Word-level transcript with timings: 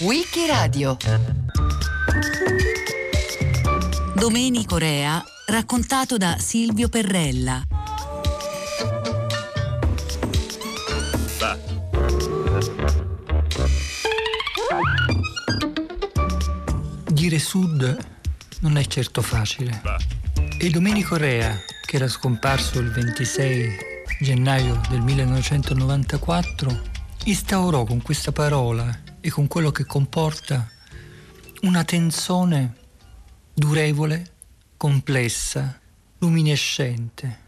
Wikiradio 0.00 0.96
Domenico 4.14 4.76
Rea, 4.76 5.24
raccontato 5.46 6.16
da 6.16 6.36
Silvio 6.38 6.88
Perrella. 6.88 7.64
Dire 17.08 17.38
sud 17.40 17.98
non 18.60 18.76
è 18.76 18.84
certo 18.84 19.20
facile. 19.20 19.82
E 20.58 20.70
Domenico 20.70 21.16
Rea, 21.16 21.58
che 21.84 21.96
era 21.96 22.06
scomparso 22.06 22.78
il 22.78 22.92
26 22.92 23.88
gennaio 24.20 24.80
del 24.90 25.00
1994, 25.00 26.89
instaurò 27.24 27.84
con 27.84 28.02
questa 28.02 28.32
parola 28.32 29.02
e 29.20 29.30
con 29.30 29.46
quello 29.46 29.70
che 29.70 29.84
comporta 29.84 30.68
una 31.62 31.84
tensione 31.84 32.74
durevole, 33.52 34.30
complessa, 34.76 35.78
luminescente. 36.18 37.40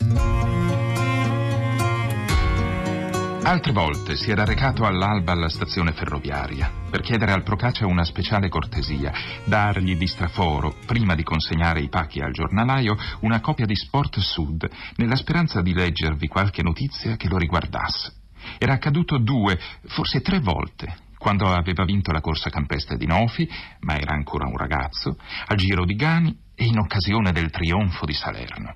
Altre 3.44 3.72
volte 3.72 4.16
si 4.16 4.30
era 4.30 4.44
recato 4.44 4.84
all'alba 4.84 5.32
alla 5.32 5.48
stazione 5.48 5.92
ferroviaria 5.92 6.70
per 6.88 7.00
chiedere 7.00 7.32
al 7.32 7.42
Procaccia 7.42 7.86
una 7.86 8.04
speciale 8.04 8.48
cortesia, 8.48 9.12
dargli 9.44 9.96
di 9.96 10.06
straforo, 10.06 10.76
prima 10.86 11.14
di 11.14 11.24
consegnare 11.24 11.80
i 11.80 11.88
pacchi 11.88 12.20
al 12.20 12.32
giornalaio, 12.32 12.96
una 13.20 13.40
copia 13.40 13.66
di 13.66 13.74
Sport 13.74 14.20
Sud, 14.20 14.68
nella 14.96 15.16
speranza 15.16 15.60
di 15.60 15.72
leggervi 15.72 16.28
qualche 16.28 16.62
notizia 16.62 17.16
che 17.16 17.28
lo 17.28 17.36
riguardasse. 17.36 18.21
Era 18.58 18.74
accaduto 18.74 19.18
due, 19.18 19.58
forse 19.86 20.20
tre 20.20 20.40
volte, 20.40 21.10
quando 21.18 21.46
aveva 21.46 21.84
vinto 21.84 22.10
la 22.10 22.20
corsa 22.20 22.50
campestre 22.50 22.96
di 22.96 23.06
Nofi, 23.06 23.48
ma 23.80 23.96
era 23.96 24.12
ancora 24.12 24.46
un 24.46 24.56
ragazzo, 24.56 25.16
al 25.46 25.56
Giro 25.56 25.84
di 25.84 25.94
Gani 25.94 26.36
e 26.54 26.64
in 26.64 26.78
occasione 26.78 27.32
del 27.32 27.50
trionfo 27.50 28.04
di 28.04 28.14
Salerno. 28.14 28.74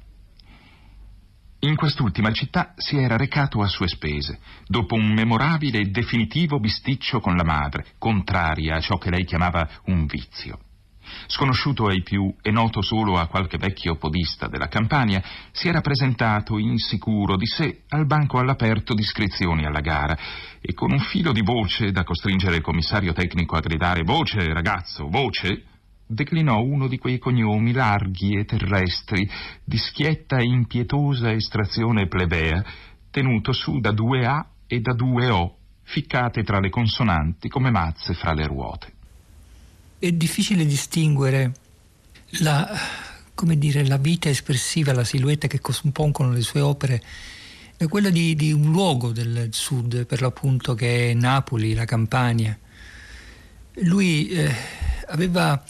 In 1.61 1.75
quest'ultima 1.75 2.31
città 2.33 2.75
si 2.77 2.97
era 2.99 3.17
recato 3.17 3.63
a 3.63 3.67
sue 3.67 3.89
spese, 3.89 4.39
dopo 4.67 4.95
un 4.95 5.13
memorabile 5.13 5.81
e 5.81 5.87
definitivo 5.87 6.61
bisticcio 6.61 7.19
con 7.19 7.35
la 7.35 7.45
madre, 7.45 7.87
contraria 7.99 8.77
a 8.77 8.81
ciò 8.81 8.99
che 8.99 9.11
lei 9.11 9.25
chiamava 9.25 9.69
un 9.87 10.07
vizio. 10.07 10.61
Sconosciuto 11.27 11.87
ai 11.87 12.03
più 12.03 12.35
e 12.43 12.51
noto 12.51 12.83
solo 12.83 13.19
a 13.19 13.27
qualche 13.27 13.59
vecchio 13.59 13.97
podista 13.97 14.49
della 14.49 14.69
Campania, 14.69 15.23
si 15.53 15.69
era 15.69 15.81
presentato 15.81 16.59
insicuro 16.59 17.37
di 17.37 17.47
sé 17.47 17.83
al 17.89 18.07
banco 18.07 18.39
all'aperto 18.39 18.95
di 18.95 19.03
iscrizioni 19.03 19.65
alla 19.65 19.81
gara 19.81 20.17
e 20.61 20.75
con 20.75 20.93
un 20.93 20.99
filo 20.99 21.33
di 21.33 21.43
voce 21.43 21.93
da 21.93 22.05
costringere 22.05 22.57
il 22.57 22.63
commissario 22.63 23.13
tecnico 23.13 23.57
a 23.57 23.61
gridare 23.61 24.03
voce, 24.03 24.53
ragazzo, 24.53 25.09
voce, 25.09 25.65
declinò 26.07 26.61
uno 26.61 26.87
di 26.87 26.99
quei 26.99 27.19
cognomi 27.19 27.73
larghi 27.73 28.37
e 28.37 28.45
terrestri, 28.45 29.29
di 29.65 29.77
schietta 29.77 30.39
e 30.39 30.45
impietosa 30.45 31.33
estrazione 31.33 32.07
plebea, 32.07 32.65
tenuto 33.11 33.53
su 33.53 33.79
da 33.81 33.93
due 33.93 34.25
A 34.25 34.47
e 34.67 34.81
da 34.81 34.93
due 34.93 35.29
O, 35.31 35.57
ficcate 35.83 36.43
tra 36.43 36.61
le 36.61 36.71
consonanti 36.71 37.49
come 37.49 37.71
mazze 37.71 38.15
fra 38.15 38.33
le 38.33 38.47
ruote. 38.47 38.96
È 39.99 40.13
difficile 40.13 40.67
distinguere 40.67 41.53
la, 42.41 42.71
dire, 43.35 43.87
la 43.87 43.97
vita 43.97 44.29
espressiva, 44.29 44.93
la 44.93 45.05
silhouette 45.05 45.49
che 45.49 45.61
compongono 45.61 46.33
le 46.33 46.43
sue 46.43 46.61
opere 46.61 47.03
da 47.79 47.87
quella 47.89 48.11
di, 48.11 48.35
di 48.35 48.53
un 48.53 48.71
luogo 48.71 49.13
del 49.13 49.49
sud, 49.53 50.05
per 50.05 50.21
l'appunto 50.21 50.75
che 50.75 51.11
è 51.11 51.15
Napoli, 51.15 51.73
la 51.73 51.87
Campania. 51.87 52.59
Lui 53.85 54.29
eh, 54.29 54.55
aveva 55.07 55.65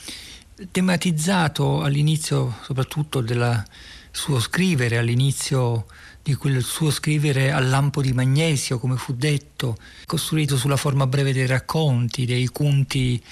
tematizzato 0.73 1.83
all'inizio 1.83 2.59
soprattutto 2.65 3.21
del 3.21 3.65
suo 4.11 4.41
scrivere, 4.41 4.99
all'inizio 4.99 5.87
di 6.21 6.35
quel 6.35 6.65
suo 6.65 6.91
scrivere 6.91 7.53
al 7.53 7.69
lampo 7.69 8.03
di 8.03 8.13
magnesio, 8.13 8.81
come 8.81 8.97
fu 8.97 9.13
detto, 9.13 9.79
costruito 10.05 10.57
sulla 10.57 10.77
forma 10.77 11.07
breve 11.07 11.33
dei 11.33 11.47
racconti, 11.47 12.27
dei 12.27 12.47
conti 12.47 13.23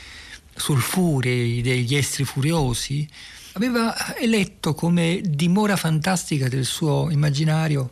sulfurei, 0.54 1.60
degli 1.62 1.94
estri 1.94 2.24
furiosi, 2.24 3.08
aveva 3.52 4.16
eletto 4.16 4.74
come 4.74 5.20
dimora 5.24 5.76
fantastica 5.76 6.48
del 6.48 6.64
suo 6.64 7.08
immaginario 7.10 7.90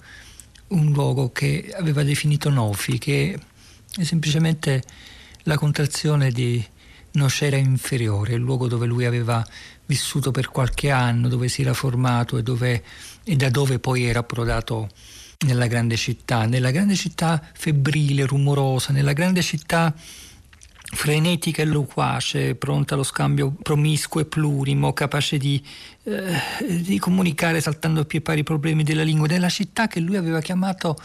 un 0.69 0.91
luogo 0.93 1.31
che 1.33 1.73
aveva 1.77 2.03
definito 2.03 2.49
Nofi, 2.51 2.99
che 2.99 3.39
è 3.95 4.03
semplicemente 4.03 4.83
la 5.45 5.57
contrazione 5.57 6.31
di 6.31 6.65
Nocera 7.13 7.57
inferiore, 7.57 8.35
il 8.35 8.41
luogo 8.41 8.69
dove 8.69 8.87
lui 8.87 9.05
aveva 9.05 9.47
vissuto 9.85 10.31
per 10.31 10.49
qualche 10.49 10.91
anno, 10.91 11.29
dove 11.29 11.49
si 11.49 11.61
era 11.61 11.75
formato 11.75 12.39
e, 12.39 12.43
dove, 12.43 12.83
e 13.23 13.37
da 13.37 13.51
dove 13.51 13.79
poi 13.79 14.05
era 14.05 14.21
approdato 14.21 14.89
nella 15.41 15.67
grande 15.67 15.97
città, 15.97 16.47
nella 16.47 16.71
grande 16.71 16.95
città 16.95 17.43
febbrile, 17.53 18.25
rumorosa, 18.25 18.93
nella 18.93 19.13
grande 19.13 19.43
città 19.43 19.95
frenetica 20.95 21.63
e 21.63 21.65
loquace, 21.65 22.55
pronta 22.55 22.95
allo 22.95 23.03
scambio 23.03 23.55
promiscuo 23.63 24.21
e 24.21 24.25
plurimo, 24.27 24.93
capace 24.93 25.39
di, 25.39 25.61
eh, 26.05 26.83
di 26.83 26.99
comunicare 26.99 27.61
saltando 27.61 28.03
a 28.03 28.05
pie 28.05 28.21
pari 28.21 28.41
i 28.41 28.45
problemi 28.45 28.85
della 28.85 29.03
lingua, 29.03 29.27
nella 29.27 29.49
città 29.49 29.89
che 29.89 30.01
lui 30.01 30.17
aveva 30.17 30.41
chiamato 30.41 30.97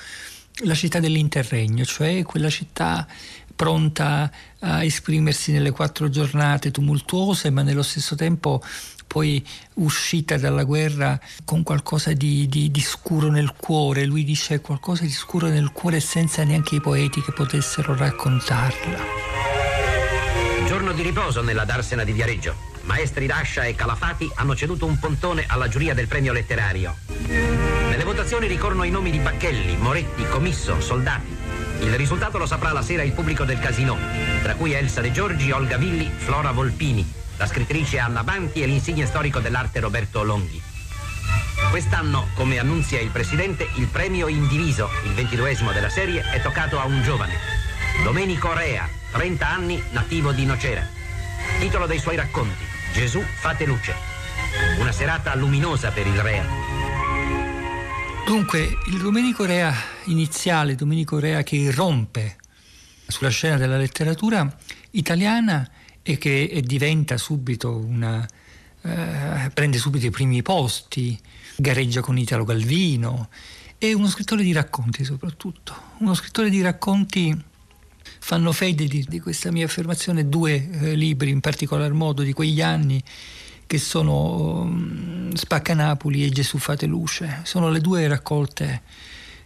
la 0.65 0.75
città 0.75 0.99
dell'interregno, 0.99 1.85
cioè 1.85 2.21
quella 2.23 2.49
città 2.49 3.07
pronta 3.55 4.29
a 4.59 4.83
esprimersi 4.83 5.51
nelle 5.51 5.71
quattro 5.71 6.09
giornate 6.09 6.69
tumultuose, 6.69 7.49
ma 7.49 7.63
nello 7.63 7.81
stesso 7.81 8.15
tempo 8.15 8.61
poi 9.07 9.43
uscita 9.75 10.37
dalla 10.37 10.63
guerra 10.63 11.19
con 11.45 11.63
qualcosa 11.63 12.11
di, 12.13 12.47
di, 12.47 12.69
di, 12.69 12.81
scuro 12.81 13.29
nel 13.29 13.53
cuore. 13.55 14.05
Lui 14.05 14.25
dice 14.25 14.59
qualcosa 14.59 15.03
di 15.03 15.11
scuro 15.11 15.47
nel 15.47 15.71
cuore 15.71 16.01
senza 16.01 16.43
neanche 16.43 16.75
i 16.75 16.81
poeti 16.81 17.21
che 17.21 17.31
potessero 17.31 17.95
raccontarla. 17.95 19.56
Giorno 20.67 20.91
di 20.91 21.01
riposo 21.01 21.41
nella 21.41 21.63
Darsena 21.63 22.03
di 22.03 22.11
Viareggio. 22.11 22.53
Maestri 22.81 23.25
Dascia 23.25 23.63
e 23.63 23.73
Calafati 23.73 24.29
hanno 24.35 24.53
ceduto 24.53 24.85
un 24.85 24.99
pontone 24.99 25.45
alla 25.47 25.69
giuria 25.69 25.93
del 25.93 26.07
premio 26.07 26.33
letterario. 26.33 26.97
Nelle 27.25 28.03
votazioni 28.03 28.47
ricorrono 28.47 28.83
i 28.83 28.89
nomi 28.89 29.09
di 29.09 29.19
Bacchelli, 29.19 29.77
Moretti, 29.77 30.27
Comisso, 30.27 30.81
Soldati. 30.81 31.35
Il 31.79 31.95
risultato 31.95 32.37
lo 32.37 32.45
saprà 32.45 32.73
la 32.73 32.81
sera 32.81 33.01
il 33.03 33.13
pubblico 33.13 33.45
del 33.45 33.59
casino, 33.59 33.97
tra 34.41 34.55
cui 34.55 34.73
Elsa 34.73 34.99
De 34.99 35.13
Giorgi, 35.13 35.51
Olga 35.51 35.77
Villi, 35.77 36.11
Flora 36.13 36.51
Volpini, 36.51 37.09
la 37.37 37.47
scrittrice 37.47 37.99
Anna 37.99 38.25
Banti 38.25 38.61
e 38.61 38.65
l'insigne 38.65 39.05
storico 39.05 39.39
dell'arte 39.39 39.79
Roberto 39.79 40.21
Longhi. 40.21 40.61
Quest'anno, 41.69 42.27
come 42.33 42.59
annunzia 42.59 42.99
il 42.99 43.09
presidente, 43.11 43.69
il 43.75 43.87
premio 43.87 44.27
indiviso, 44.27 44.89
il 45.05 45.13
ventiduesimo 45.13 45.71
della 45.71 45.89
serie, 45.89 46.29
è 46.29 46.41
toccato 46.41 46.77
a 46.77 46.83
un 46.83 47.01
giovane, 47.03 47.39
Domenico 48.03 48.53
Rea, 48.53 48.96
30 49.17 49.49
anni, 49.49 49.81
nativo 49.93 50.31
di 50.31 50.45
Nocera. 50.45 50.87
Titolo 51.59 51.87
dei 51.87 51.97
suoi 51.97 52.15
racconti, 52.15 52.63
Gesù 52.93 53.19
fate 53.19 53.65
luce. 53.65 53.95
Una 54.79 54.91
serata 54.91 55.33
luminosa 55.33 55.89
per 55.89 56.05
il 56.05 56.19
Rea. 56.19 56.45
Dunque, 58.27 58.77
il 58.85 58.99
Domenico 58.99 59.45
Rea 59.45 59.73
iniziale, 60.03 60.75
Domenico 60.75 61.17
Rea 61.17 61.41
che 61.41 61.55
irrompe 61.55 62.35
sulla 63.07 63.29
scena 63.29 63.57
della 63.57 63.77
letteratura 63.77 64.55
italiana 64.91 65.67
e 66.03 66.19
che 66.19 66.61
diventa 66.63 67.17
subito 67.17 67.75
una... 67.75 68.23
Eh, 68.83 69.49
prende 69.51 69.79
subito 69.79 70.05
i 70.05 70.11
primi 70.11 70.43
posti, 70.43 71.19
gareggia 71.55 72.01
con 72.01 72.19
Italo 72.19 72.43
Galvino, 72.43 73.29
è 73.79 73.91
uno 73.93 74.09
scrittore 74.09 74.43
di 74.43 74.53
racconti 74.53 75.03
soprattutto, 75.03 75.73
uno 75.97 76.13
scrittore 76.13 76.51
di 76.51 76.61
racconti 76.61 77.55
fanno 78.19 78.51
fede 78.51 78.85
di, 78.85 79.05
di 79.07 79.19
questa 79.19 79.51
mia 79.51 79.65
affermazione 79.65 80.27
due 80.27 80.69
eh, 80.69 80.95
libri 80.95 81.29
in 81.29 81.39
particolar 81.39 81.91
modo 81.93 82.21
di 82.23 82.33
quegli 82.33 82.61
anni 82.61 83.03
che 83.67 83.77
sono 83.77 84.61
um, 84.61 85.33
Spacca 85.33 85.73
Napoli 85.73 86.23
e 86.23 86.29
Gesù 86.29 86.57
fate 86.57 86.85
luce. 86.85 87.41
Sono 87.43 87.69
le 87.69 87.81
due 87.81 88.07
raccolte 88.07 88.81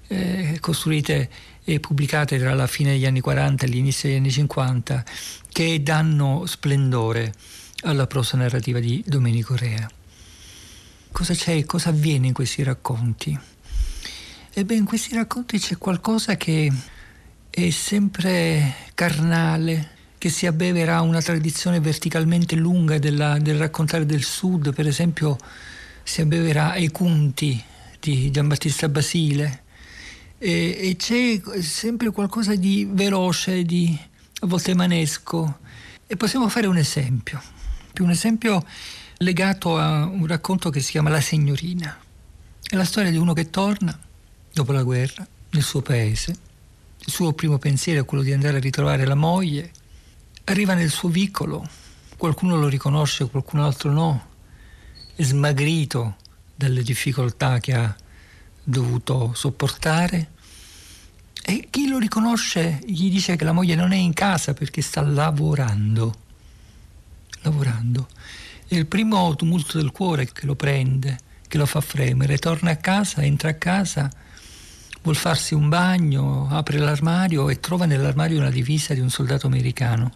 eh, 0.08 0.58
costruite 0.60 1.30
e 1.64 1.80
pubblicate 1.80 2.38
tra 2.38 2.54
la 2.54 2.68
fine 2.68 2.92
degli 2.92 3.06
anni 3.06 3.20
40 3.20 3.66
e 3.66 3.70
l'inizio 3.70 4.10
degli 4.10 4.18
anni 4.18 4.32
50 4.32 5.04
che 5.52 5.82
danno 5.82 6.46
splendore 6.46 7.34
alla 7.82 8.08
prosa 8.08 8.38
narrativa 8.38 8.80
di 8.80 9.04
Domenico 9.06 9.56
Rea. 9.56 9.90
Cosa 11.12 11.34
c'è, 11.34 11.66
cosa 11.66 11.90
avviene 11.90 12.28
in 12.28 12.34
questi 12.34 12.64
racconti? 12.64 13.38
Ebbene, 14.54 14.80
in 14.80 14.86
questi 14.86 15.16
racconti 15.16 15.60
c'è 15.60 15.78
qualcosa 15.78 16.36
che 16.36 16.72
è 17.52 17.70
sempre 17.70 18.76
carnale, 18.96 19.90
che 20.18 20.30
si 20.30 20.46
abbevera 20.46 21.02
una 21.02 21.22
tradizione 21.22 21.80
verticalmente 21.82 22.56
lunga 22.56 22.98
della, 22.98 23.38
del 23.40 23.58
raccontare 23.58 24.06
del 24.06 24.24
Sud, 24.24 24.74
per 24.74 24.88
esempio 24.88 25.38
si 26.04 26.22
abbevera 26.22 26.72
ai 26.72 26.90
Cunti 26.90 27.62
di 28.00 28.32
Giambattista 28.32 28.88
Basile 28.88 29.64
e, 30.38 30.78
e 30.80 30.96
c'è 30.96 31.42
sempre 31.62 32.12
qualcosa 32.12 32.56
di 32.56 32.88
veloce, 32.90 33.64
di, 33.64 33.98
a 34.40 34.48
volte 34.48 34.74
manesco. 34.74 35.60
E 36.08 36.16
possiamo 36.18 36.50
fare 36.50 36.68
un 36.68 36.78
esempio, 36.78 37.42
un 38.00 38.10
esempio 38.10 38.66
legato 39.18 39.78
a 39.78 40.06
un 40.06 40.26
racconto 40.26 40.70
che 40.70 40.80
si 40.80 40.92
chiama 40.92 41.10
La 41.10 41.22
signorina. 41.22 41.98
È 42.62 42.76
la 42.76 42.86
storia 42.86 43.12
di 43.12 43.18
uno 43.18 43.34
che 43.34 43.50
torna 43.50 43.98
dopo 44.54 44.72
la 44.72 44.84
guerra 44.84 45.28
nel 45.52 45.64
suo 45.64 45.82
paese. 45.82 46.50
Il 47.04 47.12
suo 47.12 47.34
primo 47.34 47.58
pensiero 47.58 48.02
è 48.02 48.06
quello 48.06 48.22
di 48.22 48.32
andare 48.32 48.58
a 48.58 48.60
ritrovare 48.60 49.06
la 49.06 49.16
moglie. 49.16 49.72
Arriva 50.46 50.76
nel 50.76 50.92
suo 50.92 51.10
vicolo, 51.10 51.68
qualcuno 52.16 52.58
lo 52.58 52.68
riconosce, 52.68 53.28
qualcun 53.28 53.60
altro 53.60 53.92
no. 53.92 54.28
È 55.16 55.24
smagrito 55.24 56.18
dalle 56.54 56.84
difficoltà 56.84 57.60
che 57.60 57.74
ha 57.74 57.96
dovuto 58.64 59.32
sopportare. 59.34 60.30
E 61.44 61.68
chi 61.72 61.88
lo 61.88 61.98
riconosce 61.98 62.80
gli 62.86 63.10
dice 63.10 63.36
che 63.36 63.44
la 63.44 63.52
moglie 63.52 63.74
non 63.74 63.94
è 63.94 63.98
in 63.98 64.14
casa 64.14 64.54
perché 64.54 64.84
sta 64.84 65.02
lavorando. 65.02 66.14
Lavorando. 67.42 68.08
È 68.68 68.76
il 68.76 68.86
primo 68.86 69.36
tumulto 69.36 69.80
del 69.80 69.92
cuore 69.92 70.32
che 70.32 70.46
lo 70.46 70.56
prende, 70.56 71.18
che 71.48 71.58
lo 71.58 71.66
fa 71.66 71.82
fremere. 71.82 72.38
Torna 72.38 72.70
a 72.70 72.78
casa, 72.78 73.24
entra 73.24 73.50
a 73.50 73.56
casa, 73.56 74.08
vuol 75.02 75.16
farsi 75.16 75.54
un 75.54 75.70
bagno, 75.70 76.48
apre 76.50 76.78
l'armadio 76.78 77.50
e 77.50 77.60
trova 77.60 77.86
nell'armadio 77.86 78.40
una 78.40 78.52
divisa 78.52 78.94
di 78.94 79.00
un 79.00 79.10
soldato 79.10 79.48
americano. 79.48 80.14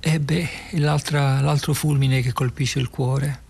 E 0.00 0.20
beh, 0.20 0.48
l'altro 0.72 1.74
fulmine 1.74 2.22
che 2.22 2.32
colpisce 2.32 2.78
il 2.78 2.88
cuore. 2.88 3.46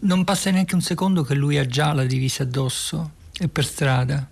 Non 0.00 0.24
passa 0.24 0.50
neanche 0.50 0.74
un 0.74 0.80
secondo 0.80 1.22
che 1.22 1.34
lui 1.34 1.58
ha 1.58 1.66
già 1.66 1.92
la 1.92 2.04
divisa 2.04 2.42
addosso, 2.42 3.12
è 3.32 3.46
per 3.46 3.64
strada. 3.64 4.28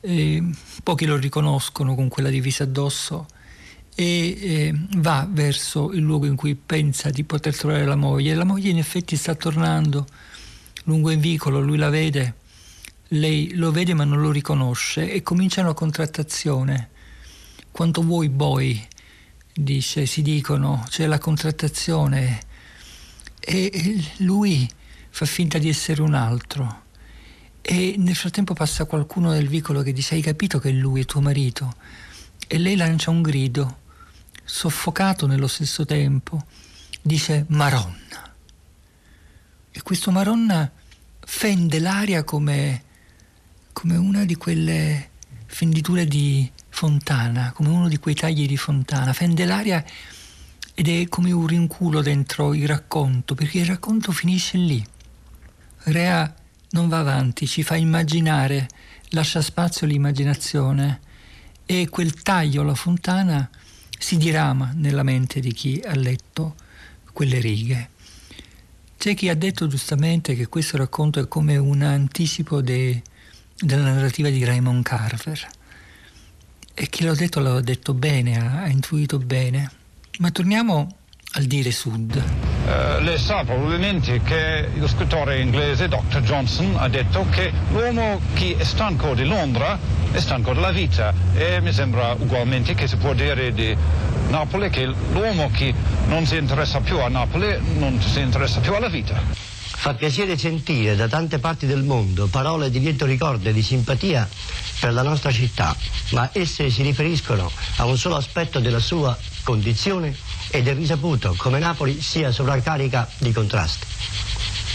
E 0.00 0.42
pochi 0.82 1.06
lo 1.06 1.16
riconoscono 1.16 1.94
con 1.94 2.08
quella 2.08 2.30
divisa 2.30 2.64
addosso 2.64 3.26
e 3.94 4.38
eh, 4.40 4.74
va 4.96 5.26
verso 5.30 5.92
il 5.92 6.00
luogo 6.00 6.26
in 6.26 6.36
cui 6.36 6.54
pensa 6.54 7.10
di 7.10 7.24
poter 7.24 7.56
trovare 7.56 7.84
la 7.84 7.96
moglie. 7.96 8.34
La 8.34 8.44
moglie 8.44 8.70
in 8.70 8.78
effetti 8.78 9.16
sta 9.16 9.34
tornando 9.34 10.06
lungo 10.84 11.10
il 11.10 11.18
vicolo, 11.18 11.60
lui 11.60 11.76
la 11.76 11.90
vede, 11.90 12.34
lei 13.12 13.54
lo 13.54 13.70
vede 13.72 13.94
ma 13.94 14.04
non 14.04 14.20
lo 14.20 14.30
riconosce 14.30 15.10
e 15.10 15.22
comincia 15.22 15.62
una 15.62 15.74
contrattazione. 15.74 16.90
Quanto 17.70 18.02
vuoi 18.02 18.28
boy, 18.28 18.86
dice, 19.52 20.06
si 20.06 20.22
dicono, 20.22 20.84
c'è 20.88 21.06
la 21.06 21.18
contrattazione 21.18 22.40
e 23.40 24.04
lui 24.18 24.68
fa 25.08 25.24
finta 25.24 25.58
di 25.58 25.68
essere 25.68 26.02
un 26.02 26.14
altro. 26.14 26.88
E 27.62 27.94
nel 27.98 28.14
frattempo 28.14 28.54
passa 28.54 28.84
qualcuno 28.84 29.32
del 29.32 29.48
vicolo 29.48 29.82
che 29.82 29.92
dice 29.92 30.14
hai 30.14 30.22
capito 30.22 30.58
che 30.58 30.70
lui 30.70 31.02
è 31.02 31.04
tuo 31.04 31.20
marito? 31.20 31.74
E 32.46 32.58
lei 32.58 32.76
lancia 32.76 33.10
un 33.10 33.22
grido, 33.22 33.80
soffocato 34.44 35.26
nello 35.26 35.46
stesso 35.46 35.84
tempo, 35.84 36.44
dice 37.02 37.44
Maronna. 37.48 38.34
E 39.70 39.82
questo 39.82 40.10
Maronna 40.10 40.70
fende 41.20 41.78
l'aria 41.78 42.24
come, 42.24 42.84
come 43.72 43.96
una 43.96 44.24
di 44.24 44.36
quelle 44.36 45.10
fenditure 45.46 46.06
di 46.06 46.50
fontana, 46.68 47.52
come 47.52 47.68
uno 47.68 47.88
di 47.88 47.98
quei 47.98 48.14
tagli 48.14 48.46
di 48.46 48.56
fontana, 48.56 49.12
fende 49.12 49.44
l'aria 49.44 49.84
ed 50.74 50.88
è 50.88 51.08
come 51.08 51.32
un 51.32 51.46
rinculo 51.46 52.00
dentro 52.00 52.54
il 52.54 52.66
racconto, 52.66 53.34
perché 53.34 53.58
il 53.58 53.66
racconto 53.66 54.12
finisce 54.12 54.56
lì. 54.56 54.84
Rea 55.84 56.34
non 56.70 56.88
va 56.88 56.98
avanti, 56.98 57.46
ci 57.46 57.62
fa 57.62 57.76
immaginare, 57.76 58.68
lascia 59.10 59.42
spazio 59.42 59.86
all'immaginazione 59.86 61.00
e 61.66 61.88
quel 61.88 62.14
taglio 62.22 62.62
alla 62.62 62.74
fontana 62.74 63.48
si 63.98 64.16
dirama 64.16 64.72
nella 64.74 65.02
mente 65.02 65.40
di 65.40 65.52
chi 65.52 65.82
ha 65.84 65.94
letto 65.94 66.54
quelle 67.12 67.38
righe. 67.38 67.90
C'è 68.96 69.14
chi 69.14 69.28
ha 69.28 69.34
detto 69.34 69.66
giustamente 69.66 70.34
che 70.34 70.46
questo 70.46 70.76
racconto 70.76 71.20
è 71.20 71.28
come 71.28 71.56
un 71.56 71.82
anticipo 71.82 72.60
de, 72.60 73.02
della 73.60 73.92
narrativa 73.92 74.28
di 74.28 74.44
Raymond 74.44 74.82
Carver. 74.82 75.46
E 76.74 76.88
chi 76.88 77.04
l'ha 77.04 77.14
detto 77.14 77.40
l'ha 77.40 77.60
detto 77.60 77.94
bene, 77.94 78.38
ha, 78.38 78.62
ha 78.62 78.68
intuito 78.68 79.18
bene. 79.18 79.70
Ma 80.18 80.30
torniamo 80.30 80.96
al 81.32 81.44
dire 81.44 81.70
sud. 81.70 82.16
Uh, 82.16 83.02
lei 83.02 83.18
sa 83.18 83.44
probabilmente 83.44 84.20
che 84.22 84.68
lo 84.74 84.88
scrittore 84.88 85.40
inglese 85.40 85.88
Dr. 85.88 86.20
Johnson 86.22 86.74
ha 86.76 86.88
detto 86.88 87.26
che 87.30 87.52
l'uomo 87.70 88.20
che 88.34 88.56
è 88.58 88.64
stanco 88.64 89.14
di 89.14 89.24
Londra 89.24 89.78
è 90.10 90.18
stanco 90.18 90.52
della 90.52 90.72
vita 90.72 91.14
e 91.34 91.60
mi 91.60 91.72
sembra 91.72 92.12
ugualmente 92.12 92.74
che 92.74 92.88
si 92.88 92.96
può 92.96 93.14
dire 93.14 93.52
di 93.52 93.76
Napoli 94.28 94.70
che 94.70 94.84
l'uomo 94.84 95.50
che 95.50 95.72
non 96.06 96.26
si 96.26 96.36
interessa 96.36 96.80
più 96.80 96.98
a 96.98 97.08
Napoli 97.08 97.56
non 97.78 98.00
si 98.00 98.20
interessa 98.20 98.60
più 98.60 98.74
alla 98.74 98.88
vita. 98.88 99.49
Fa 99.80 99.94
piacere 99.94 100.36
sentire 100.36 100.94
da 100.94 101.08
tante 101.08 101.38
parti 101.38 101.64
del 101.64 101.82
mondo 101.82 102.26
parole 102.26 102.68
di 102.68 102.80
lieto 102.80 103.06
ricordo 103.06 103.48
e 103.48 103.54
di 103.54 103.62
simpatia 103.62 104.28
per 104.78 104.92
la 104.92 105.00
nostra 105.00 105.32
città, 105.32 105.74
ma 106.10 106.28
esse 106.34 106.68
si 106.68 106.82
riferiscono 106.82 107.50
a 107.76 107.86
un 107.86 107.96
solo 107.96 108.16
aspetto 108.16 108.60
della 108.60 108.78
sua 108.78 109.16
condizione 109.42 110.14
ed 110.50 110.68
è 110.68 110.74
risaputo 110.74 111.34
come 111.34 111.58
Napoli 111.58 112.02
sia 112.02 112.30
sovraccarica 112.30 113.08
di 113.16 113.32
contrasti. 113.32 113.86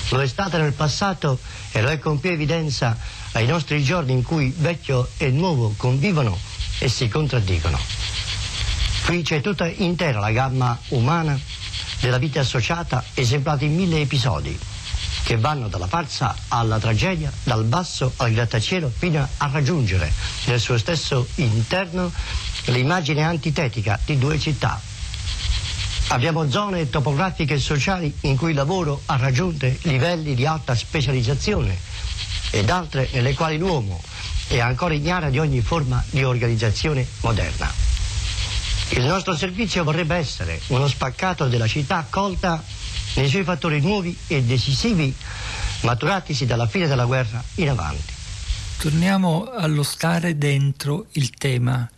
Lo 0.09 0.21
è 0.21 0.27
stata 0.27 0.57
nel 0.57 0.73
passato 0.73 1.37
e 1.71 1.83
lo 1.83 1.89
è 1.89 1.99
con 1.99 2.19
più 2.19 2.31
evidenza 2.31 2.97
ai 3.33 3.45
nostri 3.45 3.83
giorni 3.83 4.11
in 4.11 4.23
cui 4.23 4.51
vecchio 4.57 5.09
e 5.17 5.29
nuovo 5.29 5.75
convivono 5.77 6.35
e 6.79 6.89
si 6.89 7.07
contraddicono. 7.07 7.77
Qui 9.05 9.21
c'è 9.21 9.39
tutta 9.41 9.67
intera 9.67 10.19
la 10.19 10.31
gamma 10.31 10.75
umana 10.89 11.39
della 11.99 12.17
vita 12.17 12.39
associata 12.39 13.05
esemplata 13.13 13.65
in 13.65 13.75
mille 13.75 14.01
episodi 14.01 14.73
che 15.25 15.37
vanno 15.37 15.67
dalla 15.67 15.87
farsa 15.87 16.35
alla 16.49 16.77
tragedia, 16.77 17.31
dal 17.43 17.63
basso 17.63 18.13
al 18.17 18.31
grattacielo 18.31 18.91
fino 18.95 19.27
a 19.37 19.49
raggiungere 19.51 20.11
nel 20.45 20.59
suo 20.59 20.77
stesso 20.77 21.27
interno 21.35 22.11
l'immagine 22.65 23.23
antitetica 23.23 23.99
di 24.05 24.17
due 24.17 24.39
città 24.39 24.79
Abbiamo 26.09 26.49
zone 26.51 26.87
topografiche 26.89 27.55
e 27.55 27.59
sociali 27.59 28.15
in 28.21 28.37
cui 28.37 28.51
il 28.51 28.55
lavoro 28.55 29.01
ha 29.07 29.17
raggiunto 29.17 29.67
livelli 29.81 30.35
di 30.35 30.45
alta 30.45 30.75
specializzazione 30.75 31.75
ed 32.51 32.69
altre 32.69 33.09
nelle 33.11 33.33
quali 33.33 33.57
l'uomo 33.57 33.99
è 34.47 34.59
ancora 34.59 34.93
ignara 34.93 35.29
di 35.31 35.39
ogni 35.39 35.61
forma 35.61 36.03
di 36.11 36.23
organizzazione 36.23 37.05
moderna. 37.21 37.73
Il 38.89 39.03
nostro 39.03 39.35
servizio 39.35 39.83
vorrebbe 39.83 40.15
essere 40.15 40.61
uno 40.67 40.87
spaccato 40.87 41.47
della 41.47 41.67
città 41.67 41.97
accolta 41.97 42.63
nei 43.15 43.29
suoi 43.29 43.43
fattori 43.43 43.79
nuovi 43.81 44.15
e 44.27 44.43
decisivi 44.43 45.13
maturatisi 45.81 46.45
dalla 46.45 46.67
fine 46.67 46.87
della 46.87 47.05
guerra 47.05 47.43
in 47.55 47.69
avanti. 47.69 48.13
Torniamo 48.77 49.49
allo 49.51 49.83
stare 49.83 50.37
dentro 50.37 51.07
il 51.13 51.29
tema 51.31 51.89